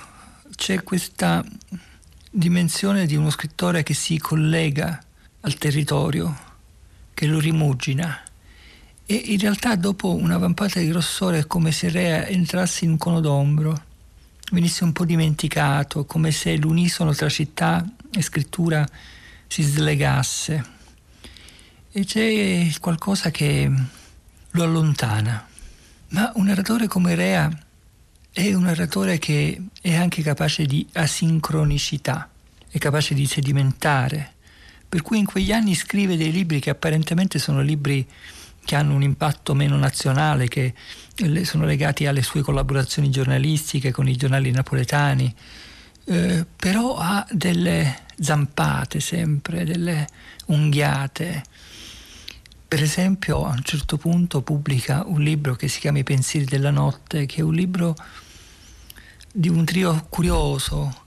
c'è 0.55 0.83
questa 0.83 1.43
dimensione 2.29 3.05
di 3.05 3.15
uno 3.15 3.29
scrittore 3.29 3.83
che 3.83 3.93
si 3.93 4.17
collega 4.17 5.01
al 5.41 5.55
territorio, 5.55 6.50
che 7.13 7.25
lo 7.25 7.39
rimugina. 7.39 8.21
E 9.05 9.15
in 9.15 9.39
realtà 9.39 9.75
dopo 9.75 10.15
una 10.15 10.37
vampata 10.37 10.79
di 10.79 10.87
grossore 10.87 11.39
è 11.39 11.47
come 11.47 11.71
se 11.71 11.89
Rea 11.89 12.27
entrasse 12.27 12.85
in 12.85 12.91
un 12.91 12.97
cono 12.97 13.19
d'ombro, 13.19 13.83
venisse 14.51 14.83
un 14.83 14.93
po' 14.93 15.05
dimenticato, 15.05 16.05
come 16.05 16.31
se 16.31 16.55
l'unisono 16.55 17.13
tra 17.13 17.29
città 17.29 17.85
e 18.11 18.21
scrittura 18.21 18.87
si 19.47 19.63
slegasse. 19.63 20.65
E 21.91 22.05
c'è 22.05 22.69
qualcosa 22.79 23.31
che 23.31 23.69
lo 24.51 24.63
allontana. 24.63 25.47
Ma 26.09 26.31
un 26.35 26.45
narratore 26.45 26.87
come 26.87 27.15
Rea 27.15 27.49
è 28.31 28.53
un 28.53 28.63
narratore 28.63 29.17
che 29.17 29.61
è 29.81 29.95
anche 29.95 30.21
capace 30.21 30.65
di 30.65 30.87
asincronicità, 30.93 32.29
è 32.69 32.77
capace 32.77 33.13
di 33.13 33.25
sedimentare, 33.25 34.35
per 34.91 35.03
cui 35.03 35.19
in 35.19 35.25
quegli 35.25 35.53
anni 35.53 35.73
scrive 35.73 36.17
dei 36.17 36.33
libri 36.33 36.59
che 36.59 36.69
apparentemente 36.69 37.39
sono 37.39 37.61
libri 37.61 38.05
che 38.65 38.75
hanno 38.75 38.93
un 38.93 39.01
impatto 39.01 39.53
meno 39.53 39.77
nazionale, 39.77 40.49
che 40.49 40.73
sono 41.43 41.63
legati 41.63 42.07
alle 42.07 42.21
sue 42.21 42.41
collaborazioni 42.41 43.09
giornalistiche 43.09 43.93
con 43.93 44.09
i 44.09 44.17
giornali 44.17 44.51
napoletani, 44.51 45.33
eh, 46.03 46.45
però 46.57 46.97
ha 46.97 47.25
delle 47.31 47.99
zampate 48.19 48.99
sempre, 48.99 49.63
delle 49.63 50.09
unghiate. 50.47 51.41
Per 52.67 52.83
esempio, 52.83 53.45
a 53.45 53.51
un 53.51 53.63
certo 53.63 53.95
punto 53.95 54.41
pubblica 54.41 55.03
un 55.05 55.21
libro 55.21 55.55
che 55.55 55.69
si 55.69 55.79
chiama 55.79 55.99
I 55.99 56.03
pensieri 56.03 56.45
della 56.45 56.69
notte, 56.69 57.25
che 57.25 57.37
è 57.37 57.43
un 57.43 57.53
libro 57.53 57.95
di 59.31 59.47
un 59.47 59.63
trio 59.63 60.05
curioso 60.09 61.05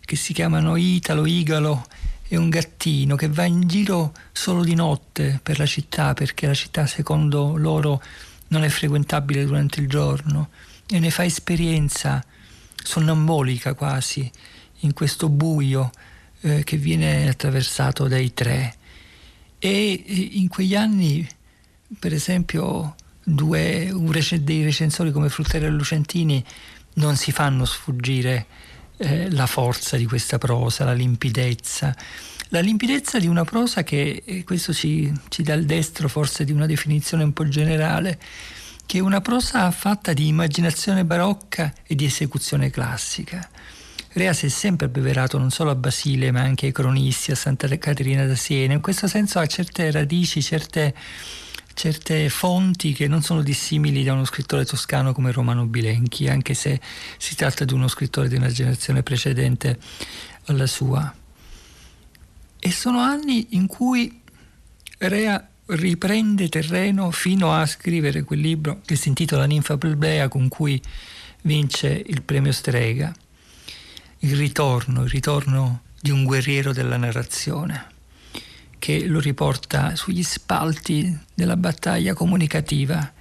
che 0.00 0.16
si 0.16 0.32
chiamano 0.32 0.76
Italo, 0.76 1.26
Igalo 1.26 1.86
e 2.32 2.38
un 2.38 2.48
gattino 2.48 3.14
che 3.14 3.28
va 3.28 3.44
in 3.44 3.68
giro 3.68 4.14
solo 4.32 4.64
di 4.64 4.74
notte 4.74 5.38
per 5.42 5.58
la 5.58 5.66
città 5.66 6.14
perché 6.14 6.46
la 6.46 6.54
città 6.54 6.86
secondo 6.86 7.58
loro 7.58 8.02
non 8.48 8.64
è 8.64 8.70
frequentabile 8.70 9.44
durante 9.44 9.80
il 9.80 9.86
giorno 9.86 10.48
e 10.86 10.98
ne 10.98 11.10
fa 11.10 11.26
esperienza 11.26 12.24
sonnambolica 12.74 13.74
quasi 13.74 14.30
in 14.78 14.94
questo 14.94 15.28
buio 15.28 15.90
eh, 16.40 16.64
che 16.64 16.78
viene 16.78 17.28
attraversato 17.28 18.08
dai 18.08 18.32
tre. 18.32 18.76
E 19.58 20.30
in 20.32 20.48
quegli 20.48 20.74
anni, 20.74 21.28
per 21.98 22.14
esempio, 22.14 22.94
due, 23.22 23.94
rec- 24.08 24.36
dei 24.36 24.64
recensori 24.64 25.12
come 25.12 25.28
Fruttero 25.28 25.66
e 25.66 25.70
Lucentini 25.70 26.42
non 26.94 27.14
si 27.16 27.30
fanno 27.30 27.66
sfuggire 27.66 28.46
eh, 29.02 29.30
la 29.30 29.46
forza 29.46 29.96
di 29.96 30.06
questa 30.06 30.38
prosa, 30.38 30.84
la 30.84 30.92
limpidezza. 30.92 31.94
La 32.48 32.60
limpidezza 32.60 33.18
di 33.18 33.26
una 33.26 33.44
prosa 33.44 33.82
che, 33.82 34.22
e 34.24 34.44
questo 34.44 34.72
ci, 34.72 35.12
ci 35.28 35.42
dà 35.42 35.54
il 35.54 35.64
destro 35.64 36.08
forse 36.08 36.44
di 36.44 36.52
una 36.52 36.66
definizione 36.66 37.24
un 37.24 37.32
po' 37.32 37.48
generale, 37.48 38.18
che 38.86 38.98
è 38.98 39.00
una 39.00 39.20
prosa 39.20 39.70
fatta 39.70 40.12
di 40.12 40.28
immaginazione 40.28 41.04
barocca 41.04 41.72
e 41.84 41.94
di 41.94 42.04
esecuzione 42.04 42.70
classica. 42.70 43.48
Rea 44.14 44.34
si 44.34 44.46
è 44.46 44.48
sempre 44.50 44.86
abbeverato 44.86 45.38
non 45.38 45.50
solo 45.50 45.70
a 45.70 45.74
Basile 45.74 46.30
ma 46.30 46.42
anche 46.42 46.66
ai 46.66 46.72
cronisti, 46.72 47.30
a 47.32 47.34
Santa 47.34 47.66
Caterina 47.78 48.26
da 48.26 48.36
Siena, 48.36 48.74
in 48.74 48.80
questo 48.80 49.08
senso 49.08 49.38
ha 49.38 49.46
certe 49.46 49.90
radici, 49.90 50.42
certe, 50.42 50.94
certe 51.74 52.28
fonti 52.28 52.92
che 52.92 53.08
non 53.08 53.22
sono 53.22 53.42
dissimili 53.42 54.04
da 54.04 54.12
uno 54.12 54.24
scrittore 54.24 54.64
toscano 54.64 55.12
come 55.12 55.32
Romano 55.32 55.66
Bilenchi, 55.66 56.28
anche 56.28 56.54
se 56.54 56.80
si 57.18 57.34
tratta 57.34 57.64
di 57.64 57.72
uno 57.72 57.88
scrittore 57.88 58.28
di 58.28 58.36
una 58.36 58.50
generazione 58.50 59.02
precedente 59.02 59.78
alla 60.46 60.66
sua. 60.66 61.14
E 62.58 62.70
sono 62.70 63.00
anni 63.00 63.48
in 63.50 63.66
cui 63.66 64.20
Rea 64.98 65.48
riprende 65.66 66.48
terreno 66.48 67.10
fino 67.10 67.52
a 67.52 67.66
scrivere 67.66 68.22
quel 68.22 68.40
libro 68.40 68.80
che 68.84 68.96
si 68.96 69.08
intitola 69.08 69.44
Ninfa 69.44 69.78
Plebea 69.78 70.28
con 70.28 70.48
cui 70.48 70.80
vince 71.42 72.02
il 72.06 72.22
premio 72.22 72.52
Strega. 72.52 73.12
Il 74.20 74.36
ritorno, 74.36 75.02
il 75.02 75.10
ritorno 75.10 75.82
di 76.00 76.10
un 76.10 76.24
guerriero 76.24 76.72
della 76.72 76.96
narrazione 76.96 77.91
che 78.82 79.06
lo 79.06 79.20
riporta 79.20 79.94
sugli 79.94 80.24
spalti 80.24 81.16
della 81.32 81.56
battaglia 81.56 82.14
comunicativa. 82.14 83.12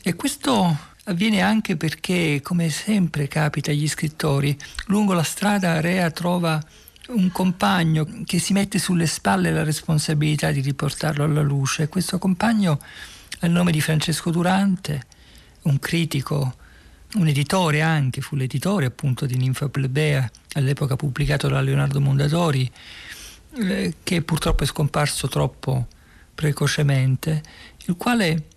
E 0.00 0.14
questo 0.14 0.78
avviene 1.06 1.40
anche 1.40 1.76
perché, 1.76 2.38
come 2.40 2.70
sempre 2.70 3.26
capita 3.26 3.72
agli 3.72 3.88
scrittori, 3.88 4.56
lungo 4.86 5.12
la 5.12 5.24
strada 5.24 5.80
Rea 5.80 6.08
trova 6.12 6.62
un 7.08 7.32
compagno 7.32 8.06
che 8.24 8.38
si 8.38 8.52
mette 8.52 8.78
sulle 8.78 9.08
spalle 9.08 9.50
la 9.50 9.64
responsabilità 9.64 10.52
di 10.52 10.60
riportarlo 10.60 11.24
alla 11.24 11.42
luce. 11.42 11.88
Questo 11.88 12.18
compagno 12.18 12.78
ha 13.40 13.46
il 13.46 13.52
nome 13.52 13.72
di 13.72 13.80
Francesco 13.80 14.30
Durante, 14.30 15.04
un 15.62 15.80
critico, 15.80 16.54
un 17.14 17.26
editore 17.26 17.82
anche, 17.82 18.20
fu 18.20 18.36
l'editore 18.36 18.86
appunto 18.86 19.26
di 19.26 19.36
Ninfa 19.36 19.68
Plebea, 19.68 20.30
all'epoca 20.52 20.94
pubblicato 20.94 21.48
da 21.48 21.60
Leonardo 21.60 22.00
Mondadori, 22.00 22.70
eh, 23.54 23.94
che 24.02 24.22
purtroppo 24.22 24.64
è 24.64 24.66
scomparso 24.66 25.28
troppo 25.28 25.88
precocemente, 26.34 27.42
il 27.86 27.96
quale 27.96 28.48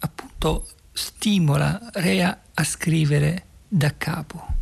appunto 0.00 0.68
stimola 0.92 1.90
Rea 1.94 2.42
a 2.54 2.64
scrivere 2.64 3.44
da 3.68 3.94
capo. 3.96 4.56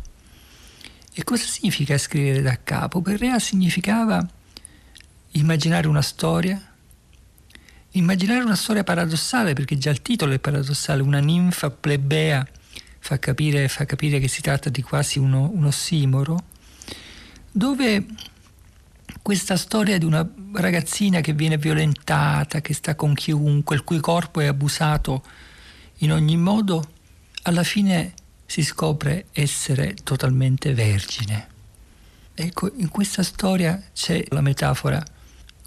E 1.13 1.23
cosa 1.23 1.45
significa 1.45 1.97
scrivere 1.97 2.41
da 2.41 2.59
capo? 2.63 3.01
Per 3.01 3.19
Rea 3.19 3.39
significava 3.39 4.25
immaginare 5.31 5.87
una 5.87 6.01
storia, 6.01 6.61
immaginare 7.91 8.43
una 8.43 8.55
storia 8.55 8.83
paradossale, 8.83 9.53
perché 9.53 9.77
già 9.77 9.89
il 9.89 10.01
titolo 10.01 10.33
è 10.33 10.39
paradossale, 10.39 11.01
una 11.01 11.19
ninfa 11.19 11.69
plebea 11.71 12.47
fa 12.99 13.19
capire, 13.19 13.67
fa 13.67 13.85
capire 13.85 14.19
che 14.19 14.27
si 14.27 14.41
tratta 14.41 14.69
di 14.69 14.81
quasi 14.81 15.17
uno, 15.17 15.49
un 15.53 15.65
ossimoro, 15.65 16.43
dove 17.51 18.05
questa 19.21 19.55
storia 19.55 19.97
di 19.97 20.05
una 20.05 20.27
ragazzina 20.53 21.21
che 21.21 21.33
viene 21.33 21.57
violentata, 21.57 22.61
che 22.61 22.73
sta 22.73 22.95
con 22.95 23.13
chiunque, 23.13 23.75
il 23.75 23.83
cui 23.83 23.99
corpo 23.99 24.39
è 24.39 24.45
abusato 24.45 25.23
in 25.97 26.11
ogni 26.11 26.37
modo, 26.37 26.91
alla 27.43 27.63
fine 27.63 28.13
si 28.45 28.63
scopre 28.63 29.27
essere 29.33 29.95
totalmente 30.03 30.73
vergine. 30.73 31.47
Ecco, 32.33 32.71
in 32.75 32.89
questa 32.89 33.23
storia 33.23 33.81
c'è 33.93 34.23
la 34.29 34.41
metafora 34.41 35.03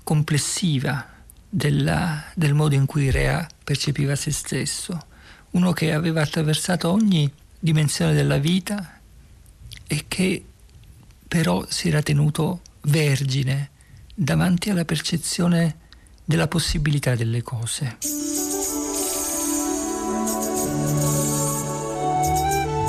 complessiva 0.02 1.06
della, 1.48 2.24
del 2.34 2.54
modo 2.54 2.74
in 2.74 2.86
cui 2.86 3.10
Rea 3.10 3.46
percepiva 3.64 4.14
se 4.14 4.30
stesso, 4.30 5.06
uno 5.50 5.72
che 5.72 5.92
aveva 5.92 6.22
attraversato 6.22 6.90
ogni 6.90 7.30
dimensione 7.58 8.14
della 8.14 8.38
vita 8.38 9.00
e 9.86 10.04
che 10.06 10.44
però 11.26 11.64
si 11.68 11.88
era 11.88 12.02
tenuto 12.02 12.62
vergine 12.82 13.70
davanti 14.14 14.70
alla 14.70 14.84
percezione 14.84 15.76
della 16.24 16.48
possibilità 16.48 17.14
delle 17.14 17.42
cose. 17.42 17.98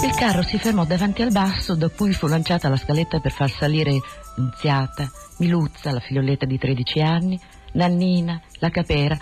Il 0.04 0.16
carro 0.16 0.44
si 0.44 0.58
fermò 0.58 0.86
davanti 0.86 1.22
al 1.22 1.32
basso, 1.32 1.76
da 1.76 1.90
cui 1.90 2.14
fu 2.14 2.28
lanciata 2.28 2.70
la 2.70 2.76
scaletta 2.76 3.20
per 3.20 3.32
far 3.32 3.50
salire 3.50 4.00
Nunziata, 4.36 5.10
Miluzza, 5.38 5.92
la 5.92 6.00
figlioletta 6.00 6.46
di 6.46 6.58
13 6.58 7.00
anni, 7.02 7.40
Nannina, 7.74 8.42
la 8.60 8.70
capera 8.70 9.18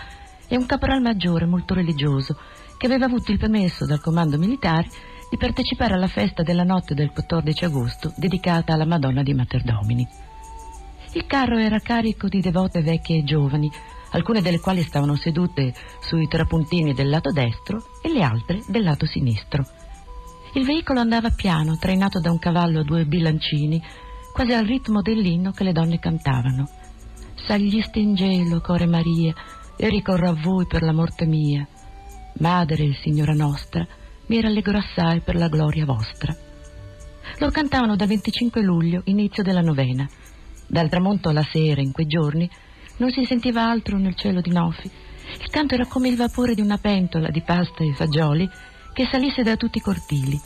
e 0.47 0.57
un 0.57 0.65
caporal 0.65 1.01
maggiore 1.01 1.45
molto 1.45 1.73
religioso 1.73 2.37
che 2.77 2.85
aveva 2.85 3.05
avuto 3.05 3.31
il 3.31 3.37
permesso 3.37 3.85
dal 3.85 4.01
comando 4.01 4.37
militare 4.37 4.87
di 5.29 5.37
partecipare 5.37 5.93
alla 5.93 6.07
festa 6.07 6.43
della 6.43 6.63
notte 6.63 6.95
del 6.95 7.11
14 7.11 7.65
agosto 7.65 8.13
dedicata 8.15 8.73
alla 8.73 8.85
Madonna 8.85 9.21
di 9.21 9.33
Materdomini. 9.33 10.28
Il 11.13 11.25
carro 11.25 11.57
era 11.57 11.79
carico 11.79 12.27
di 12.27 12.39
devote 12.39 12.81
vecchie 12.81 13.19
e 13.19 13.23
giovani, 13.23 13.71
alcune 14.11 14.41
delle 14.41 14.59
quali 14.59 14.83
stavano 14.83 15.15
sedute 15.15 15.73
sui 16.01 16.27
trapuntini 16.27 16.93
del 16.93 17.09
lato 17.09 17.31
destro 17.31 17.83
e 18.01 18.11
le 18.11 18.21
altre 18.21 18.61
del 18.67 18.83
lato 18.83 19.05
sinistro. 19.05 19.65
Il 20.53 20.65
veicolo 20.65 20.99
andava 20.99 21.29
piano, 21.31 21.77
trainato 21.77 22.19
da 22.19 22.31
un 22.31 22.39
cavallo 22.39 22.79
a 22.79 22.83
due 22.83 23.05
bilancini, 23.05 23.81
quasi 24.33 24.53
al 24.53 24.65
ritmo 24.65 25.01
dell'inno 25.01 25.51
che 25.51 25.63
le 25.63 25.73
donne 25.73 25.99
cantavano. 25.99 26.67
Sagli 27.45 27.81
stengelo, 27.81 28.61
core 28.61 28.85
Maria, 28.85 29.33
e 29.77 29.89
ricorro 29.89 30.29
a 30.29 30.33
voi 30.33 30.65
per 30.67 30.81
la 30.81 30.93
morte 30.93 31.25
mia. 31.25 31.67
Madre, 32.39 32.93
Signora 33.01 33.33
nostra, 33.33 33.85
mi 34.27 34.41
rallegro 34.41 34.77
assai 34.77 35.21
per 35.21 35.35
la 35.35 35.47
gloria 35.47 35.85
vostra. 35.85 36.35
Lo 37.39 37.49
cantavano 37.49 37.95
dal 37.95 38.07
25 38.07 38.61
luglio, 38.61 39.01
inizio 39.05 39.43
della 39.43 39.61
novena. 39.61 40.07
Dal 40.71 40.87
tramonto 40.87 41.29
alla 41.29 41.47
sera, 41.51 41.81
in 41.81 41.91
quei 41.91 42.05
giorni, 42.05 42.47
non 42.97 43.09
si 43.09 43.25
sentiva 43.25 43.67
altro 43.67 43.97
nel 43.97 44.13
cielo 44.13 44.39
di 44.39 44.51
Nofi. 44.51 44.87
Il 45.41 45.49
canto 45.49 45.73
era 45.73 45.87
come 45.87 46.09
il 46.09 46.15
vapore 46.15 46.53
di 46.53 46.61
una 46.61 46.77
pentola 46.77 47.29
di 47.29 47.41
pasta 47.41 47.83
e 47.83 47.95
fagioli 47.95 48.47
che 48.93 49.07
salisse 49.09 49.41
da 49.41 49.55
tutti 49.55 49.79
i 49.79 49.81
cortili. 49.81 50.39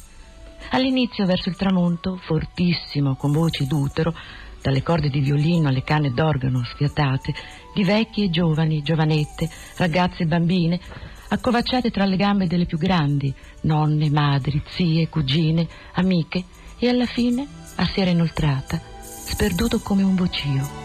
All'inizio, 0.69 1.25
verso 1.25 1.49
il 1.49 1.57
tramonto, 1.57 2.15
fortissimo, 2.15 3.17
con 3.17 3.33
voci 3.33 3.67
d'utero, 3.67 4.15
dalle 4.61 4.81
corde 4.81 5.09
di 5.09 5.19
violino 5.19 5.67
alle 5.67 5.83
canne 5.83 6.13
d'organo 6.13 6.63
sfiatate, 6.63 7.33
di 7.73 7.83
vecchi 7.83 8.23
e 8.23 8.29
giovani, 8.29 8.81
giovanette, 8.81 9.49
ragazze 9.75 10.23
e 10.23 10.25
bambine, 10.25 10.79
accovacciate 11.27 11.91
tra 11.91 12.05
le 12.05 12.15
gambe 12.15 12.47
delle 12.47 12.65
più 12.65 12.77
grandi, 12.77 13.33
nonne, 13.63 14.09
madri, 14.09 14.63
zie, 14.69 15.09
cugine, 15.09 15.67
amiche, 15.95 16.45
e 16.79 16.87
alla 16.87 17.07
fine, 17.07 17.45
a 17.75 17.85
sera 17.87 18.09
inoltrata, 18.09 18.92
sperduto 19.25 19.79
come 19.79 20.03
un 20.03 20.15
vocio. 20.15 20.81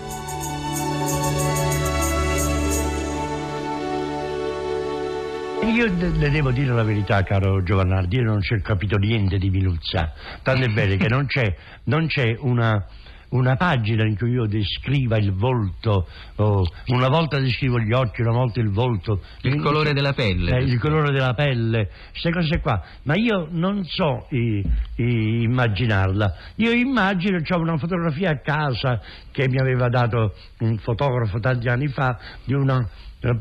Io 5.64 5.85
le 5.87 6.31
devo 6.31 6.51
dire 6.51 6.72
la 6.72 6.83
verità, 6.83 7.22
caro 7.22 7.62
Giovannardi, 7.62 8.16
io 8.16 8.22
non 8.22 8.40
c'è 8.40 8.61
capito 8.62 8.96
niente 8.96 9.37
di 9.38 9.51
Miluzza, 9.51 10.12
tant'è 10.42 10.68
vero 10.68 10.96
che 10.96 11.09
non 11.09 11.27
c'è, 11.27 11.55
non 11.85 12.07
c'è 12.07 12.37
una, 12.40 12.85
una, 13.31 13.57
pagina 13.57 14.07
in 14.07 14.17
cui 14.17 14.31
io 14.31 14.47
descriva 14.47 15.17
il 15.17 15.33
volto, 15.33 16.07
oh, 16.37 16.67
una 16.87 17.09
volta 17.09 17.38
descrivo 17.38 17.79
gli 17.79 17.93
occhi, 17.93 18.23
una 18.23 18.33
volta 18.33 18.61
il 18.61 18.71
volto. 18.71 19.21
Il 19.43 19.55
in, 19.55 19.62
colore 19.62 19.93
della 19.93 20.12
pelle. 20.12 20.59
Eh, 20.59 20.62
il 20.62 20.79
colore 20.79 21.11
della 21.11 21.35
pelle, 21.35 21.91
queste 22.11 22.31
cose 22.31 22.61
qua, 22.61 22.83
ma 23.05 23.14
io 23.17 23.49
non 23.51 23.85
so 23.85 24.27
i, 24.31 24.64
i, 24.97 25.43
immaginarla. 25.43 26.35
Io 26.57 26.71
immagino, 26.71 27.38
ho 27.38 27.59
una 27.59 27.77
fotografia 27.77 28.31
a 28.31 28.41
casa 28.41 29.01
che 29.31 29.49
mi 29.49 29.59
aveva 29.59 29.88
dato 29.88 30.35
un 30.61 30.79
fotografo 30.79 31.38
tanti 31.38 31.69
anni 31.69 31.88
fa 31.88 32.19
di 32.45 32.55
una 32.55 32.87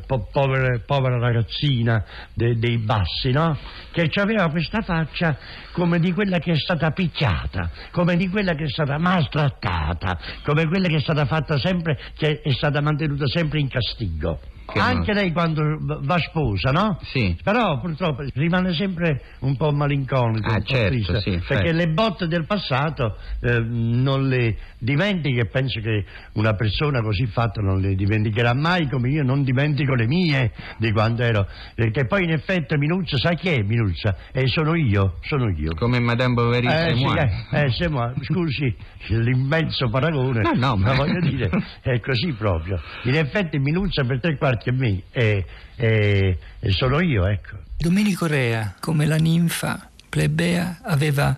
po- 0.06 0.28
povera, 0.32 0.80
povera, 0.86 1.20
ragazzina 1.20 2.04
de- 2.34 2.58
dei 2.58 2.78
bassi, 2.78 3.32
no? 3.32 3.58
Che 3.92 4.10
aveva 4.16 4.50
questa 4.50 4.82
faccia 4.82 5.38
come 5.72 6.00
di 6.00 6.12
quella 6.12 6.40
che 6.40 6.54
è 6.54 6.58
stata 6.58 6.92
picchiata, 6.92 7.70
come 7.92 8.18
di 8.18 8.28
quella 8.30 8.54
che 8.54 8.66
è 8.66 8.70
stata 8.70 8.98
maltrattata, 8.98 10.20
come 10.44 10.66
quella 10.68 10.88
che 10.88 10.98
è 10.98 11.02
stata 11.02 11.26
fatta 11.26 11.58
sempre, 11.58 11.98
che 12.16 12.42
è 12.42 12.52
stata 12.52 12.82
mantenuta 12.82 13.28
sempre 13.28 13.60
in 13.60 13.68
castigo. 13.68 14.40
Che 14.68 14.80
Anche 14.80 15.14
no. 15.14 15.20
lei 15.20 15.32
quando 15.32 15.78
va 15.80 16.18
sposa, 16.18 16.72
no? 16.72 17.00
Sì. 17.04 17.38
Però 17.42 17.80
purtroppo 17.80 18.26
rimane 18.34 18.74
sempre 18.74 19.22
un 19.40 19.56
po' 19.56 19.72
malinconica, 19.72 20.48
ah, 20.50 20.56
un 20.58 20.66
certo, 20.66 20.88
triste, 20.90 21.22
sì, 21.22 21.42
perché 21.48 21.72
le 21.72 21.88
botte 21.88 22.28
del 22.28 22.46
passato 22.46 23.16
eh, 23.40 23.60
non 23.60 24.28
le 24.28 24.58
dimentichi 24.78 25.38
e 25.38 25.46
penso 25.46 25.80
che 25.80 26.04
una 26.34 26.54
persona 26.54 27.02
così 27.02 27.28
fatta 27.28 27.62
non 27.62 27.80
le 27.80 27.96
dimenticherà 27.96 28.54
mai 28.54 28.90
come 28.90 29.08
io 29.10 29.24
non 29.24 29.44
dimentico 29.44 29.96
le 29.96 30.06
mie 30.06 30.52
di 30.78 30.92
quando 30.92 31.24
ero. 31.24 31.48
Perché 31.74 32.06
poi 32.06 32.26
in 32.26 32.32
effetti 32.32 32.76
Minuzza, 32.76 33.18
sai 33.18 33.38
chi 33.38 33.48
è 33.48 33.62
Minuzza? 33.64 34.18
Eh, 34.34 34.48
sono 34.48 34.76
io, 34.76 35.18
sono 35.22 35.50
io. 35.50 35.76
Come 35.76 36.00
Madame 36.02 36.34
Bovary 36.34 36.68
eh, 36.68 36.94
sì, 36.94 37.84
eh, 37.84 37.86
eh, 37.86 37.90
moi. 37.90 38.14
Scusi 38.22 38.76
l'immenso 39.16 39.90
paragone, 39.90 40.42
no, 40.42 40.52
no, 40.54 40.76
ma 40.76 40.94
voglio 40.94 41.22
dire, 41.22 41.50
è 41.82 42.02
così 42.02 42.34
proprio. 42.34 42.82
In 43.04 43.16
effetti 43.16 43.60
Minuzza 43.60 44.04
per 44.04 44.20
tre 44.20 44.36
quarti 44.36 44.56
che 44.58 44.72
me 44.72 45.04
e, 45.12 45.46
e, 45.76 46.38
e 46.60 46.72
sono 46.72 47.00
io, 47.02 47.26
ecco. 47.26 47.58
Domenico 47.78 48.26
Rea, 48.26 48.76
come 48.80 49.06
la 49.06 49.18
ninfa 49.18 49.90
plebea, 50.10 50.80
aveva 50.82 51.38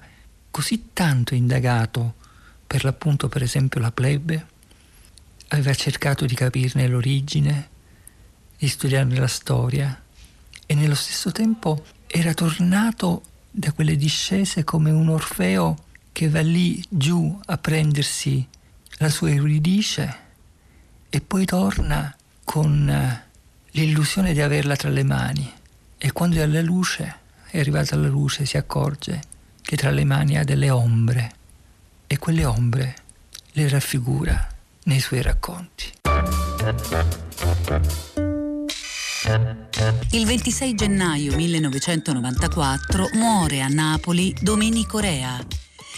così 0.52 0.90
tanto 0.94 1.36
indagato 1.36 2.16
per 2.66 2.84
l'appunto, 2.84 3.28
per 3.30 3.42
esempio, 3.42 3.80
la 3.80 3.92
plebe, 3.92 4.46
aveva 5.50 5.74
cercato 5.74 6.26
di 6.26 6.36
capirne 6.36 6.88
l'origine, 6.88 7.70
di 8.58 8.68
studiarne 8.68 9.18
la 9.18 9.28
storia 9.28 10.04
e 10.66 10.76
nello 10.76 10.96
stesso 10.96 11.32
tempo 11.32 11.84
era 12.06 12.34
tornato 12.34 13.24
da 13.50 13.72
quelle 13.72 13.96
discese 13.96 14.64
come 14.64 14.92
un 14.92 15.10
Orfeo 15.10 15.86
che 16.12 16.30
va 16.30 16.42
lì 16.42 16.84
giù 16.90 17.40
a 17.46 17.58
prendersi 17.58 18.48
la 18.98 19.10
sua 19.10 19.32
Euridice 19.32 20.18
e 21.10 21.22
poi 21.22 21.46
torna 21.46 22.16
con 22.50 22.90
eh, 22.90 23.28
l'illusione 23.74 24.34
di 24.34 24.42
averla 24.42 24.76
tra 24.76 24.90
le 24.90 25.04
mani 25.04 25.54
e 26.00 26.12
quando 26.12 26.38
è 26.38 26.42
alla 26.42 26.64
luce, 26.64 27.18
è 27.48 27.60
arrivata 27.60 27.94
alla 27.94 28.08
luce, 28.08 28.44
si 28.48 28.58
accorge 28.58 29.22
che 29.62 29.78
tra 29.78 29.92
le 29.92 30.04
mani 30.04 30.36
ha 30.36 30.44
delle 30.44 30.72
ombre 30.72 31.32
e 32.08 32.18
quelle 32.18 32.46
ombre 32.46 32.96
le 33.52 33.70
raffigura 33.70 34.48
nei 34.86 35.00
suoi 35.00 35.22
racconti. 35.22 35.94
Il 40.10 40.26
26 40.26 40.74
gennaio 40.74 41.36
1994 41.36 43.10
muore 43.14 43.62
a 43.62 43.68
Napoli 43.68 44.36
Domenico 44.42 44.98
Rea. 44.98 45.38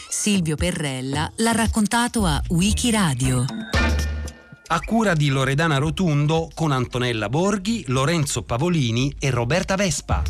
Silvio 0.10 0.58
Perrella 0.58 1.32
l'ha 1.38 1.54
raccontato 1.54 2.26
a 2.26 2.44
Wikiradio 2.50 3.46
a 4.74 4.80
cura 4.80 5.14
di 5.14 5.28
Loredana 5.28 5.78
Rotundo 5.80 6.50
con 6.54 6.72
Antonella 6.72 7.28
Borghi, 7.28 7.84
Lorenzo 7.88 8.42
Pavolini 8.42 9.14
e 9.20 9.30
Roberta 9.30 9.76
Vespa. 9.76 10.24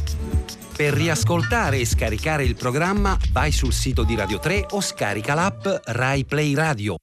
Per 0.75 0.93
riascoltare 0.93 1.77
e 1.77 1.85
scaricare 1.85 2.43
il 2.43 2.55
programma 2.55 3.15
vai 3.31 3.51
sul 3.51 3.71
sito 3.71 4.01
di 4.01 4.15
Radio 4.15 4.39
3 4.39 4.65
o 4.71 4.81
scarica 4.81 5.35
l'app 5.35 5.67
Rai 5.85 6.25
Play 6.25 6.55
Radio. 6.55 6.97